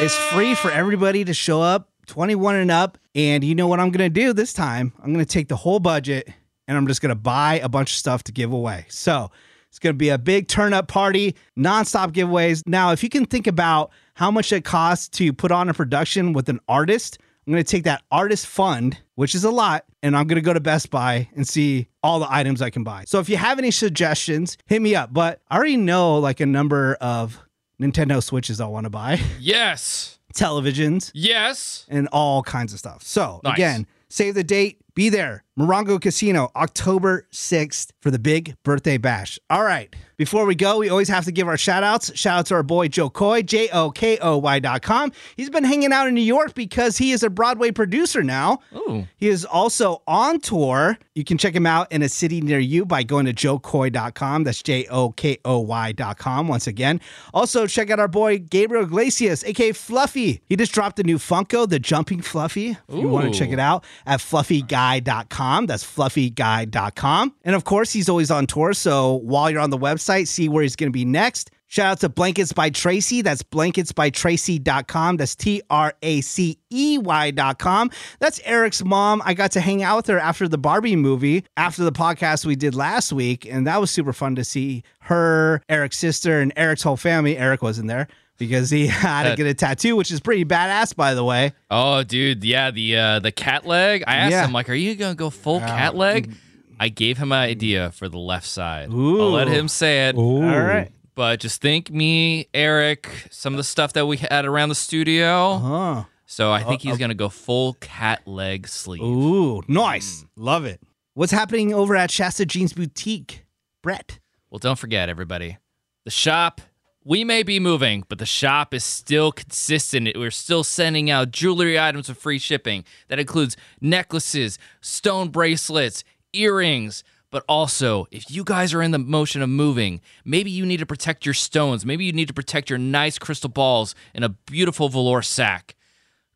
It's 0.00 0.16
free 0.32 0.54
for 0.54 0.70
everybody 0.70 1.22
to 1.24 1.34
show 1.34 1.60
up, 1.60 1.90
21 2.06 2.56
and 2.56 2.70
up. 2.70 2.96
And 3.14 3.44
you 3.44 3.54
know 3.54 3.68
what 3.68 3.78
I'm 3.78 3.90
going 3.90 4.10
to 4.10 4.20
do 4.20 4.32
this 4.32 4.54
time? 4.54 4.94
I'm 5.00 5.12
going 5.12 5.24
to 5.24 5.30
take 5.30 5.48
the 5.48 5.56
whole 5.56 5.80
budget 5.80 6.28
and 6.66 6.78
I'm 6.78 6.86
just 6.86 7.02
going 7.02 7.10
to 7.10 7.14
buy 7.14 7.60
a 7.62 7.68
bunch 7.68 7.92
of 7.92 7.98
stuff 7.98 8.24
to 8.24 8.32
give 8.32 8.50
away. 8.50 8.86
So 8.88 9.30
it's 9.68 9.78
going 9.78 9.94
to 9.94 9.98
be 9.98 10.08
a 10.08 10.18
big 10.18 10.48
turn 10.48 10.72
up 10.72 10.88
party, 10.88 11.36
nonstop 11.58 12.12
giveaways. 12.12 12.62
Now, 12.66 12.92
if 12.92 13.02
you 13.02 13.10
can 13.10 13.26
think 13.26 13.46
about 13.46 13.90
how 14.14 14.30
much 14.30 14.50
it 14.50 14.64
costs 14.64 15.10
to 15.10 15.32
put 15.34 15.52
on 15.52 15.68
a 15.68 15.74
production 15.74 16.32
with 16.32 16.48
an 16.48 16.60
artist, 16.68 17.18
I'm 17.46 17.52
going 17.52 17.64
to 17.64 17.68
take 17.70 17.84
that 17.84 18.02
artist 18.10 18.46
fund, 18.46 18.98
which 19.16 19.34
is 19.34 19.42
a 19.44 19.50
lot, 19.50 19.84
and 20.02 20.16
I'm 20.16 20.26
going 20.28 20.36
to 20.36 20.44
go 20.44 20.52
to 20.52 20.60
Best 20.60 20.90
Buy 20.90 21.28
and 21.34 21.46
see 21.46 21.88
all 22.02 22.20
the 22.20 22.32
items 22.32 22.62
I 22.62 22.70
can 22.70 22.84
buy. 22.84 23.04
So 23.06 23.18
if 23.18 23.28
you 23.28 23.36
have 23.36 23.58
any 23.58 23.70
suggestions, 23.72 24.56
hit 24.66 24.80
me 24.80 24.94
up. 24.94 25.12
But 25.12 25.40
I 25.50 25.56
already 25.56 25.76
know 25.76 26.18
like 26.18 26.38
a 26.40 26.46
number 26.46 26.94
of 27.00 27.40
Nintendo 27.80 28.22
Switches 28.22 28.60
I 28.60 28.66
want 28.66 28.84
to 28.84 28.90
buy, 28.90 29.20
Yes. 29.40 30.20
televisions, 30.34 31.10
Yes. 31.14 31.84
and 31.88 32.08
all 32.12 32.42
kinds 32.44 32.72
of 32.72 32.78
stuff. 32.78 33.02
So 33.02 33.40
Nice. 33.42 33.54
again, 33.54 33.86
save 34.08 34.34
the 34.34 34.44
date, 34.44 34.78
be 34.94 35.08
there. 35.08 35.42
Morongo 35.58 36.00
Casino, 36.00 36.50
October 36.56 37.26
6th 37.30 37.90
for 38.00 38.10
the 38.10 38.18
big 38.18 38.56
birthday 38.62 38.96
bash. 38.96 39.38
All 39.50 39.62
right. 39.62 39.94
Before 40.16 40.46
we 40.46 40.54
go, 40.54 40.78
we 40.78 40.88
always 40.88 41.08
have 41.08 41.24
to 41.24 41.32
give 41.32 41.48
our 41.48 41.56
shout 41.56 41.82
outs. 41.82 42.16
Shout 42.16 42.38
out 42.38 42.46
to 42.46 42.54
our 42.54 42.62
boy 42.62 42.86
Jo 42.86 43.10
Koy, 43.10 43.42
J 43.42 43.68
O 43.70 43.90
K 43.90 44.18
O 44.18 44.36
Y 44.38 44.60
dot 44.60 44.80
com. 44.80 45.10
He's 45.36 45.50
been 45.50 45.64
hanging 45.64 45.92
out 45.92 46.06
in 46.06 46.14
New 46.14 46.20
York 46.20 46.54
because 46.54 46.96
he 46.96 47.10
is 47.10 47.24
a 47.24 47.30
Broadway 47.30 47.72
producer 47.72 48.22
now. 48.22 48.60
Ooh. 48.74 49.04
He 49.16 49.28
is 49.28 49.44
also 49.44 50.00
on 50.06 50.38
tour. 50.38 50.96
You 51.16 51.24
can 51.24 51.38
check 51.38 51.54
him 51.54 51.66
out 51.66 51.90
in 51.90 52.02
a 52.02 52.08
city 52.08 52.40
near 52.40 52.60
you 52.60 52.86
by 52.86 53.02
going 53.02 53.26
to 53.26 53.32
jokoy.com. 53.32 54.44
That's 54.44 54.62
J 54.62 54.86
O 54.86 55.10
K 55.10 55.38
O 55.44 55.58
Y 55.58 55.90
dot 55.92 56.18
com 56.18 56.46
once 56.46 56.68
again. 56.68 57.00
Also, 57.34 57.66
check 57.66 57.90
out 57.90 57.98
our 57.98 58.06
boy 58.06 58.38
Gabriel 58.38 58.84
Iglesias, 58.84 59.42
aka 59.42 59.72
Fluffy. 59.72 60.40
He 60.46 60.54
just 60.54 60.72
dropped 60.72 61.00
a 61.00 61.02
new 61.02 61.18
Funko, 61.18 61.68
the 61.68 61.80
Jumping 61.80 62.22
Fluffy. 62.22 62.70
If 62.70 62.94
you 62.94 63.08
want 63.08 63.32
to 63.32 63.36
check 63.36 63.50
it 63.50 63.58
out 63.58 63.84
at 64.06 64.20
fluffyguy.com. 64.20 65.41
That's 65.66 65.84
fluffyguy.com. 65.84 67.34
And 67.44 67.54
of 67.54 67.64
course, 67.64 67.92
he's 67.92 68.08
always 68.08 68.30
on 68.30 68.46
tour. 68.46 68.72
So 68.72 69.14
while 69.16 69.50
you're 69.50 69.60
on 69.60 69.70
the 69.70 69.78
website, 69.78 70.28
see 70.28 70.48
where 70.48 70.62
he's 70.62 70.76
going 70.76 70.88
to 70.88 70.92
be 70.92 71.04
next. 71.04 71.50
Shout 71.72 71.92
out 71.92 72.00
to 72.00 72.10
Blankets 72.10 72.52
by 72.52 72.68
Tracey. 72.68 73.22
That's 73.22 73.42
blanketsbytracey.com. 73.42 75.16
That's 75.16 75.34
T 75.34 75.62
R 75.70 75.94
A 76.02 76.20
C 76.20 76.58
E 76.70 76.98
Y.com. 76.98 77.90
That's 78.18 78.40
Eric's 78.44 78.84
mom. 78.84 79.22
I 79.24 79.32
got 79.32 79.52
to 79.52 79.60
hang 79.60 79.82
out 79.82 79.96
with 79.96 80.06
her 80.08 80.18
after 80.18 80.46
the 80.46 80.58
Barbie 80.58 80.96
movie, 80.96 81.46
after 81.56 81.82
the 81.82 81.90
podcast 81.90 82.44
we 82.44 82.56
did 82.56 82.74
last 82.74 83.10
week. 83.10 83.46
And 83.46 83.66
that 83.66 83.80
was 83.80 83.90
super 83.90 84.12
fun 84.12 84.34
to 84.34 84.44
see 84.44 84.82
her, 85.00 85.62
Eric's 85.66 85.96
sister, 85.96 86.42
and 86.42 86.52
Eric's 86.56 86.82
whole 86.82 86.98
family. 86.98 87.38
Eric 87.38 87.62
wasn't 87.62 87.88
there 87.88 88.06
because 88.46 88.70
he 88.70 88.86
had 88.88 89.30
to 89.30 89.36
get 89.36 89.46
a 89.46 89.54
tattoo, 89.54 89.96
which 89.96 90.10
is 90.10 90.20
pretty 90.20 90.44
badass, 90.44 90.94
by 90.94 91.14
the 91.14 91.24
way. 91.24 91.52
Oh, 91.70 92.02
dude, 92.02 92.44
yeah, 92.44 92.70
the 92.70 92.96
uh, 92.96 93.18
the 93.20 93.32
cat 93.32 93.66
leg. 93.66 94.04
I 94.06 94.16
asked 94.16 94.32
Yeah. 94.32 94.44
him 94.44 94.52
like, 94.52 94.68
"Are 94.68 94.74
you 94.74 94.94
gonna 94.94 95.14
go 95.14 95.30
full 95.30 95.56
uh, 95.56 95.66
cat 95.66 95.94
leg?" 95.94 96.28
Mm-hmm. 96.28 96.38
I 96.80 96.88
gave 96.88 97.18
him 97.18 97.30
an 97.30 97.38
idea 97.38 97.92
for 97.92 98.08
the 98.08 98.18
left 98.18 98.46
side. 98.46 98.90
Ooh. 98.92 99.20
I'll 99.20 99.30
let 99.30 99.46
him 99.46 99.68
say 99.68 100.08
it. 100.08 100.16
All 100.16 100.42
right. 100.42 100.90
But 101.14 101.38
just 101.40 101.60
think 101.60 101.90
me, 101.90 102.48
Eric, 102.52 103.08
some 103.30 103.52
of 103.52 103.58
the 103.58 103.64
stuff 103.64 103.92
that 103.92 104.06
we 104.06 104.16
had 104.16 104.44
around 104.46 104.70
the 104.70 104.74
studio. 104.74 105.58
Huh. 105.58 106.04
So 106.26 106.50
I 106.50 106.62
think 106.64 106.80
uh, 106.80 106.84
he's 106.84 106.94
uh, 106.94 106.96
gonna 106.96 107.14
go 107.14 107.28
full 107.28 107.74
cat 107.74 108.26
leg 108.26 108.66
sleeve. 108.66 109.02
Ooh, 109.02 109.60
mm. 109.62 109.68
nice. 109.68 110.24
Love 110.34 110.64
it. 110.64 110.80
What's 111.14 111.32
happening 111.32 111.74
over 111.74 111.94
at 111.94 112.10
Shasta 112.10 112.46
Jeans 112.46 112.72
Boutique? 112.72 113.44
Brett. 113.82 114.18
Well, 114.50 114.58
don't 114.58 114.78
forget, 114.78 115.08
everybody, 115.08 115.58
the 116.04 116.10
shop. 116.10 116.60
We 117.04 117.24
may 117.24 117.42
be 117.42 117.58
moving, 117.58 118.04
but 118.08 118.20
the 118.20 118.26
shop 118.26 118.72
is 118.72 118.84
still 118.84 119.32
consistent. 119.32 120.08
We're 120.16 120.30
still 120.30 120.62
sending 120.62 121.10
out 121.10 121.32
jewelry 121.32 121.76
items 121.76 122.08
with 122.08 122.16
free 122.16 122.38
shipping. 122.38 122.84
That 123.08 123.18
includes 123.18 123.56
necklaces, 123.80 124.56
stone 124.80 125.30
bracelets, 125.30 126.04
earrings. 126.32 127.02
But 127.32 127.44
also, 127.48 128.06
if 128.12 128.30
you 128.30 128.44
guys 128.44 128.72
are 128.72 128.82
in 128.82 128.92
the 128.92 129.00
motion 129.00 129.42
of 129.42 129.48
moving, 129.48 130.00
maybe 130.24 130.52
you 130.52 130.64
need 130.64 130.76
to 130.76 130.86
protect 130.86 131.26
your 131.26 131.34
stones. 131.34 131.84
Maybe 131.84 132.04
you 132.04 132.12
need 132.12 132.28
to 132.28 132.34
protect 132.34 132.70
your 132.70 132.78
nice 132.78 133.18
crystal 133.18 133.50
balls 133.50 133.96
in 134.14 134.22
a 134.22 134.28
beautiful 134.28 134.88
velour 134.88 135.22
sack. 135.22 135.74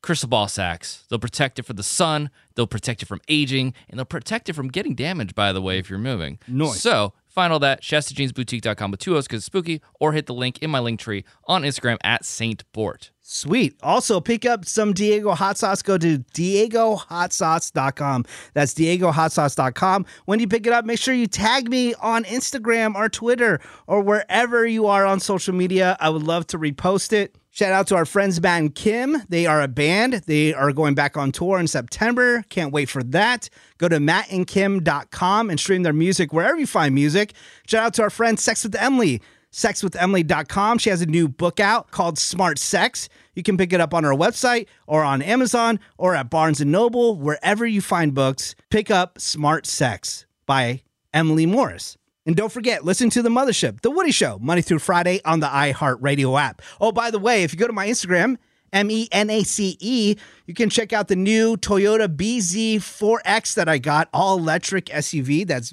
Crystal 0.07 0.29
ball 0.29 0.47
sacks. 0.47 1.05
They'll 1.09 1.19
protect 1.19 1.59
it 1.59 1.65
from 1.65 1.75
the 1.75 1.83
sun, 1.83 2.31
they'll 2.55 2.69
protect 2.69 3.03
it 3.03 3.07
from 3.07 3.21
aging, 3.27 3.75
and 3.91 3.99
they'll 3.99 4.05
protect 4.05 4.49
it 4.49 4.53
from 4.53 4.69
getting 4.69 4.95
damaged, 4.95 5.35
by 5.35 5.53
the 5.53 5.61
way, 5.61 5.81
if 5.81 5.91
you're 5.91 5.99
moving. 5.99 6.39
Nice. 6.47 6.81
So 6.81 7.13
find 7.27 7.53
all 7.53 7.59
that, 7.59 7.83
ShastaJeansBoutique.com 7.83 8.93
with 8.93 9.01
two 9.01 9.17
O's 9.17 9.27
because 9.27 9.39
it's 9.39 9.47
spooky, 9.47 9.83
or 9.99 10.13
hit 10.13 10.27
the 10.27 10.33
link 10.33 10.61
in 10.61 10.71
my 10.71 10.79
link 10.79 11.01
tree 11.01 11.25
on 11.49 11.65
Instagram 11.65 11.97
at 12.05 12.25
Saint 12.25 12.63
Bort. 12.71 13.11
Sweet. 13.21 13.75
Also, 13.83 14.21
pick 14.21 14.47
up 14.47 14.65
some 14.65 14.93
Diego 14.93 15.35
hot 15.35 15.59
sauce. 15.59 15.83
Go 15.83 15.99
to 15.99 16.21
diegohotsauce.com. 16.21 18.25
That's 18.55 18.75
diegohotsauce.com. 18.75 20.07
When 20.27 20.39
you 20.39 20.47
pick 20.47 20.69
it 20.69 20.73
up, 20.73 20.85
make 20.85 21.01
sure 21.01 21.15
you 21.15 21.27
tag 21.27 21.69
me 21.69 21.95
on 21.95 22.23
Instagram 22.23 22.95
or 22.95 23.09
Twitter 23.09 23.59
or 23.89 24.03
wherever 24.03 24.65
you 24.65 24.87
are 24.87 25.05
on 25.05 25.19
social 25.19 25.53
media. 25.53 25.97
I 25.99 26.11
would 26.11 26.23
love 26.23 26.47
to 26.49 26.61
repost 26.61 27.13
it. 27.13 27.35
Shout 27.57 27.73
out 27.73 27.87
to 27.87 27.97
our 27.97 28.05
friends 28.05 28.39
Matt 28.39 28.61
and 28.61 28.75
Kim. 28.75 29.17
They 29.31 29.47
are 29.47 29.63
a 29.63 29.67
band. 29.67 30.25
They 30.27 30.53
are 30.53 30.75
going 30.75 30.95
back 30.95 31.17
on 31.17 31.33
tour 31.33 31.59
in 31.59 31.67
September. 31.67 32.45
Can't 32.51 32.71
wait 32.71 32.91
for 32.91 33.03
that. 33.03 33.49
Go 33.79 33.89
to 33.89 33.97
mattandkim.com 33.97 35.49
and 35.49 35.59
stream 35.59 35.83
their 35.83 35.95
music 35.95 36.35
wherever 36.35 36.59
you 36.59 36.67
find 36.67 36.95
music. 36.95 37.33
Shout 37.67 37.83
out 37.83 37.95
to 37.95 38.03
our 38.03 38.11
friend 38.11 38.39
Sex 38.39 38.63
with 38.63 38.75
Emily 38.75 39.23
sexwithemily.com. 39.53 40.77
She 40.77 40.91
has 40.91 41.01
a 41.01 41.07
new 41.07 41.29
book 41.29 41.59
out 41.59 41.91
called 41.93 42.19
Smart 42.19 42.59
Sex. 42.59 43.09
You 43.35 43.43
can 43.43 43.57
pick 43.57 43.73
it 43.73 43.81
up 43.81 43.95
on 43.95 44.05
her 44.05 44.11
website 44.11 44.67
or 44.87 45.03
on 45.03 45.23
Amazon 45.23 45.81
or 45.97 46.15
at 46.15 46.29
Barnes 46.29 46.61
and 46.61 46.71
Noble, 46.71 47.17
wherever 47.17 47.65
you 47.65 47.81
find 47.81 48.13
books. 48.13 48.55
Pick 48.69 48.91
up 48.91 49.19
Smart 49.19 49.65
Sex 49.65 50.27
by 50.45 50.83
Emily 51.15 51.47
Morse. 51.47 51.97
And 52.27 52.35
don't 52.35 52.51
forget, 52.51 52.85
listen 52.85 53.09
to 53.11 53.23
The 53.23 53.29
Mothership, 53.29 53.83
The 53.83 53.91
Woody 53.91 54.11
Show, 54.11 54.39
Monday 54.41 54.61
through 54.61 54.81
Friday 54.81 55.21
on 55.25 55.39
the 55.39 55.47
iHeartRadio 55.47 56.39
app. 56.41 56.61
Oh, 56.81 56.91
by 56.91 57.13
the 57.13 57.21
way, 57.21 57.45
if 57.45 57.53
you 57.53 57.59
go 57.59 57.69
to 57.69 57.73
my 57.73 57.87
Instagram, 57.87 58.37
M 58.77 58.91
E 58.91 59.09
N 59.11 59.31
A 59.31 59.43
C 59.43 59.79
E. 59.81 60.17
You 60.45 60.53
can 60.53 60.69
check 60.69 60.93
out 60.93 61.09
the 61.09 61.17
new 61.17 61.57
Toyota 61.57 62.15
BZ4X 62.15 63.55
that 63.55 63.71
I 63.71 63.79
got, 63.79 64.11
all 64.13 64.37
electric 64.37 64.87
SUV. 64.87 65.47
That's 65.47 65.73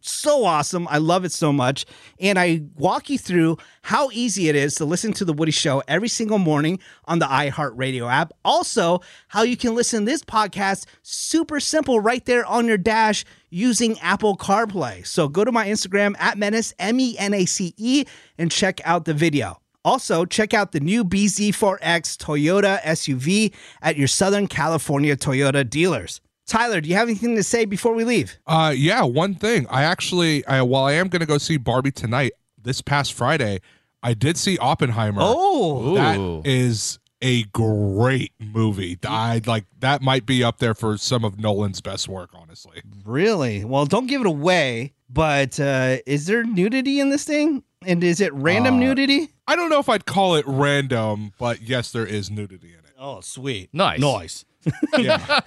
so 0.00 0.46
awesome. 0.46 0.88
I 0.88 0.96
love 0.96 1.26
it 1.26 1.32
so 1.32 1.52
much. 1.52 1.84
And 2.18 2.38
I 2.38 2.62
walk 2.76 3.10
you 3.10 3.18
through 3.18 3.58
how 3.82 4.08
easy 4.12 4.48
it 4.48 4.56
is 4.56 4.76
to 4.76 4.86
listen 4.86 5.12
to 5.12 5.26
The 5.26 5.34
Woody 5.34 5.52
Show 5.52 5.82
every 5.86 6.08
single 6.08 6.38
morning 6.38 6.78
on 7.04 7.18
the 7.18 7.26
iHeartRadio 7.26 8.10
app. 8.10 8.32
Also, 8.46 9.02
how 9.28 9.42
you 9.42 9.56
can 9.56 9.74
listen 9.74 10.06
to 10.06 10.10
this 10.10 10.22
podcast 10.22 10.86
super 11.02 11.60
simple 11.60 12.00
right 12.00 12.24
there 12.24 12.46
on 12.46 12.66
your 12.66 12.78
dash 12.78 13.26
using 13.50 14.00
Apple 14.00 14.38
CarPlay. 14.38 15.06
So 15.06 15.28
go 15.28 15.44
to 15.44 15.52
my 15.52 15.66
Instagram 15.66 16.16
at 16.18 16.38
Menace, 16.38 16.72
M 16.78 16.98
E 16.98 17.14
N 17.18 17.34
A 17.34 17.44
C 17.44 17.74
E, 17.76 18.06
and 18.38 18.50
check 18.50 18.80
out 18.86 19.04
the 19.04 19.14
video. 19.14 19.60
Also, 19.84 20.24
check 20.24 20.52
out 20.52 20.72
the 20.72 20.80
new 20.80 21.04
BZ4X 21.04 22.16
Toyota 22.16 22.80
SUV 22.82 23.52
at 23.80 23.96
your 23.96 24.08
Southern 24.08 24.46
California 24.46 25.16
Toyota 25.16 25.68
dealers. 25.68 26.20
Tyler, 26.46 26.80
do 26.80 26.88
you 26.88 26.94
have 26.94 27.08
anything 27.08 27.36
to 27.36 27.42
say 27.42 27.64
before 27.64 27.94
we 27.94 28.04
leave? 28.04 28.38
Uh, 28.46 28.72
yeah, 28.74 29.02
one 29.02 29.34
thing. 29.34 29.66
I 29.68 29.82
actually, 29.84 30.44
I, 30.46 30.62
while 30.62 30.84
I 30.84 30.92
am 30.92 31.08
going 31.08 31.20
to 31.20 31.26
go 31.26 31.38
see 31.38 31.58
Barbie 31.58 31.90
tonight, 31.92 32.32
this 32.60 32.80
past 32.80 33.12
Friday, 33.12 33.60
I 34.02 34.14
did 34.14 34.36
see 34.36 34.58
Oppenheimer. 34.58 35.20
Oh, 35.22 35.94
that 35.94 36.18
Ooh. 36.18 36.42
is 36.44 36.98
a 37.22 37.44
great 37.44 38.32
movie. 38.38 38.98
I 39.06 39.40
like 39.46 39.64
that 39.80 40.02
might 40.02 40.26
be 40.26 40.42
up 40.44 40.58
there 40.58 40.74
for 40.74 40.96
some 40.96 41.24
of 41.24 41.38
Nolan's 41.38 41.80
best 41.80 42.08
work, 42.08 42.30
honestly. 42.34 42.82
really? 43.04 43.64
Well, 43.64 43.86
don't 43.86 44.06
give 44.06 44.20
it 44.20 44.26
away, 44.26 44.92
but 45.10 45.58
uh, 45.60 45.98
is 46.06 46.26
there 46.26 46.44
nudity 46.44 47.00
in 47.00 47.10
this 47.10 47.24
thing? 47.24 47.62
And 47.86 48.02
is 48.02 48.20
it 48.20 48.32
random 48.34 48.74
Uh, 48.74 48.78
nudity? 48.80 49.28
I 49.46 49.54
don't 49.56 49.70
know 49.70 49.78
if 49.78 49.88
I'd 49.88 50.04
call 50.06 50.34
it 50.34 50.44
random, 50.48 51.32
but 51.38 51.62
yes, 51.62 51.92
there 51.92 52.06
is 52.06 52.30
nudity 52.30 52.68
in 52.68 52.80
it. 52.80 52.92
Oh, 52.98 53.20
sweet. 53.20 53.70
Nice. 53.72 54.00
Nice. 54.00 54.44
Yeah. 54.98 55.40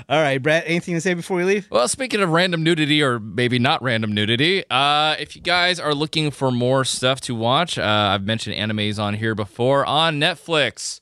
All 0.08 0.20
right, 0.20 0.38
Brett, 0.38 0.64
anything 0.66 0.94
to 0.94 1.00
say 1.00 1.14
before 1.14 1.36
we 1.36 1.44
leave? 1.44 1.68
Well, 1.70 1.88
speaking 1.88 2.20
of 2.20 2.30
random 2.30 2.62
nudity, 2.62 3.02
or 3.02 3.18
maybe 3.18 3.58
not 3.58 3.82
random 3.82 4.12
nudity, 4.12 4.64
uh, 4.70 5.16
if 5.18 5.34
you 5.36 5.42
guys 5.42 5.80
are 5.80 5.94
looking 5.94 6.30
for 6.30 6.50
more 6.50 6.84
stuff 6.84 7.20
to 7.22 7.34
watch, 7.34 7.78
uh, 7.78 7.82
I've 7.82 8.24
mentioned 8.24 8.56
animes 8.56 8.98
on 8.98 9.14
here 9.14 9.34
before 9.34 9.86
on 9.86 10.18
Netflix. 10.20 11.00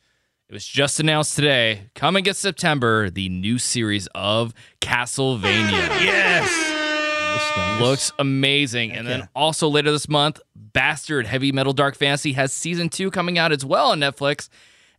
It 0.49 0.55
was 0.55 0.67
just 0.67 0.99
announced 1.01 1.37
today. 1.37 1.91
Coming 1.95 2.25
in 2.25 2.35
September, 2.35 3.11
the 3.11 3.29
new 3.29 3.59
series 3.59 4.07
of 4.15 4.55
Castlevania. 4.81 5.89
Yes. 6.01 7.81
Looks 7.81 8.13
amazing. 8.19 8.93
And 8.93 9.07
then 9.07 9.29
also 9.35 9.69
later 9.69 9.93
this 9.93 10.09
month, 10.09 10.41
Bastard 10.57 11.27
Heavy 11.27 11.53
Metal 11.53 11.73
Dark 11.73 11.97
Fantasy 11.97 12.33
has 12.33 12.53
season 12.53 12.89
two 12.89 13.11
coming 13.11 13.39
out 13.39 13.53
as 13.53 13.65
well 13.65 13.91
on 13.93 14.01
Netflix. 14.01 14.49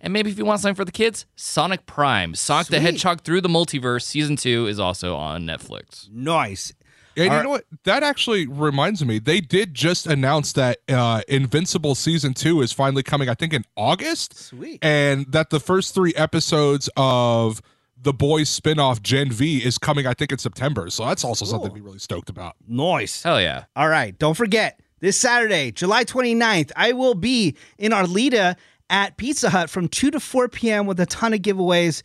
And 0.01 0.13
maybe 0.13 0.29
if 0.31 0.37
you 0.37 0.45
want 0.45 0.61
something 0.61 0.75
for 0.75 0.85
the 0.85 0.91
kids, 0.91 1.25
Sonic 1.35 1.85
Prime, 1.85 2.35
Sonic 2.35 2.67
the 2.67 2.79
Hedgehog 2.79 3.21
through 3.21 3.41
the 3.41 3.49
multiverse, 3.49 4.03
season 4.03 4.35
two 4.35 4.67
is 4.67 4.79
also 4.79 5.15
on 5.15 5.43
Netflix. 5.45 6.09
Nice. 6.09 6.71
And 7.17 7.33
you 7.33 7.43
know 7.43 7.49
what? 7.49 7.65
That 7.83 8.01
actually 8.01 8.47
reminds 8.47 9.03
me. 9.03 9.19
They 9.19 9.41
did 9.41 9.73
just 9.73 10.07
announce 10.07 10.53
that 10.53 10.77
uh, 10.87 11.21
Invincible 11.27 11.95
season 11.95 12.33
two 12.33 12.61
is 12.61 12.71
finally 12.71 13.03
coming. 13.03 13.27
I 13.27 13.33
think 13.33 13.53
in 13.53 13.65
August. 13.75 14.37
Sweet. 14.37 14.79
and 14.81 15.29
that 15.33 15.49
the 15.49 15.59
first 15.59 15.93
three 15.93 16.13
episodes 16.15 16.89
of 16.95 17.61
the 18.01 18.13
boys 18.13 18.47
spin-off 18.47 19.01
gen 19.01 19.29
v 19.29 19.57
is 19.57 19.77
coming 19.77 20.07
i 20.07 20.13
think 20.13 20.31
in 20.31 20.37
september 20.37 20.89
so 20.89 21.05
that's 21.05 21.25
also 21.25 21.43
something 21.43 21.67
to 21.67 21.75
be 21.75 21.81
really 21.81 21.99
stoked 21.99 22.29
about 22.29 22.55
Nice. 22.65 23.21
Hell 23.23 23.41
yeah. 23.41 23.65
All 23.75 23.89
right. 23.89 24.17
Don't 24.17 24.35
forget, 24.37 24.79
this 25.01 25.17
Saturday, 25.17 25.71
July 25.73 26.05
29th, 26.05 26.71
I 26.77 26.93
will 26.93 27.15
be 27.15 27.57
in 27.77 27.91
Arleta 27.91 28.55
at 28.89 29.17
Pizza 29.17 29.49
Hut 29.49 29.69
from 29.69 29.87
2 29.87 30.11
to 30.11 30.19
4 30.19 30.49
p.m. 30.49 30.85
with 30.85 30.99
a 30.99 31.05
ton 31.05 31.33
of 31.33 31.41
giveaways 31.41 32.01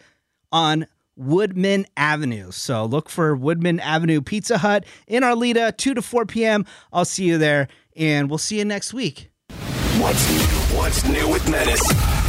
on 0.52 0.86
Woodman 1.16 1.86
Avenue. 1.96 2.50
So 2.50 2.84
look 2.84 3.08
for 3.08 3.36
Woodman 3.36 3.80
Avenue 3.80 4.20
Pizza 4.20 4.58
Hut 4.58 4.84
in 5.06 5.22
Arleta, 5.22 5.76
2 5.76 5.94
to 5.94 6.02
4 6.02 6.26
p.m. 6.26 6.66
I'll 6.92 7.04
see 7.04 7.24
you 7.24 7.38
there, 7.38 7.68
and 7.96 8.28
we'll 8.28 8.38
see 8.38 8.58
you 8.58 8.64
next 8.64 8.92
week. 8.92 9.30
What's 9.98 10.30
new? 10.30 10.76
What's 10.76 11.04
new 11.06 11.28
with 11.28 11.48
Menace? 11.48 12.23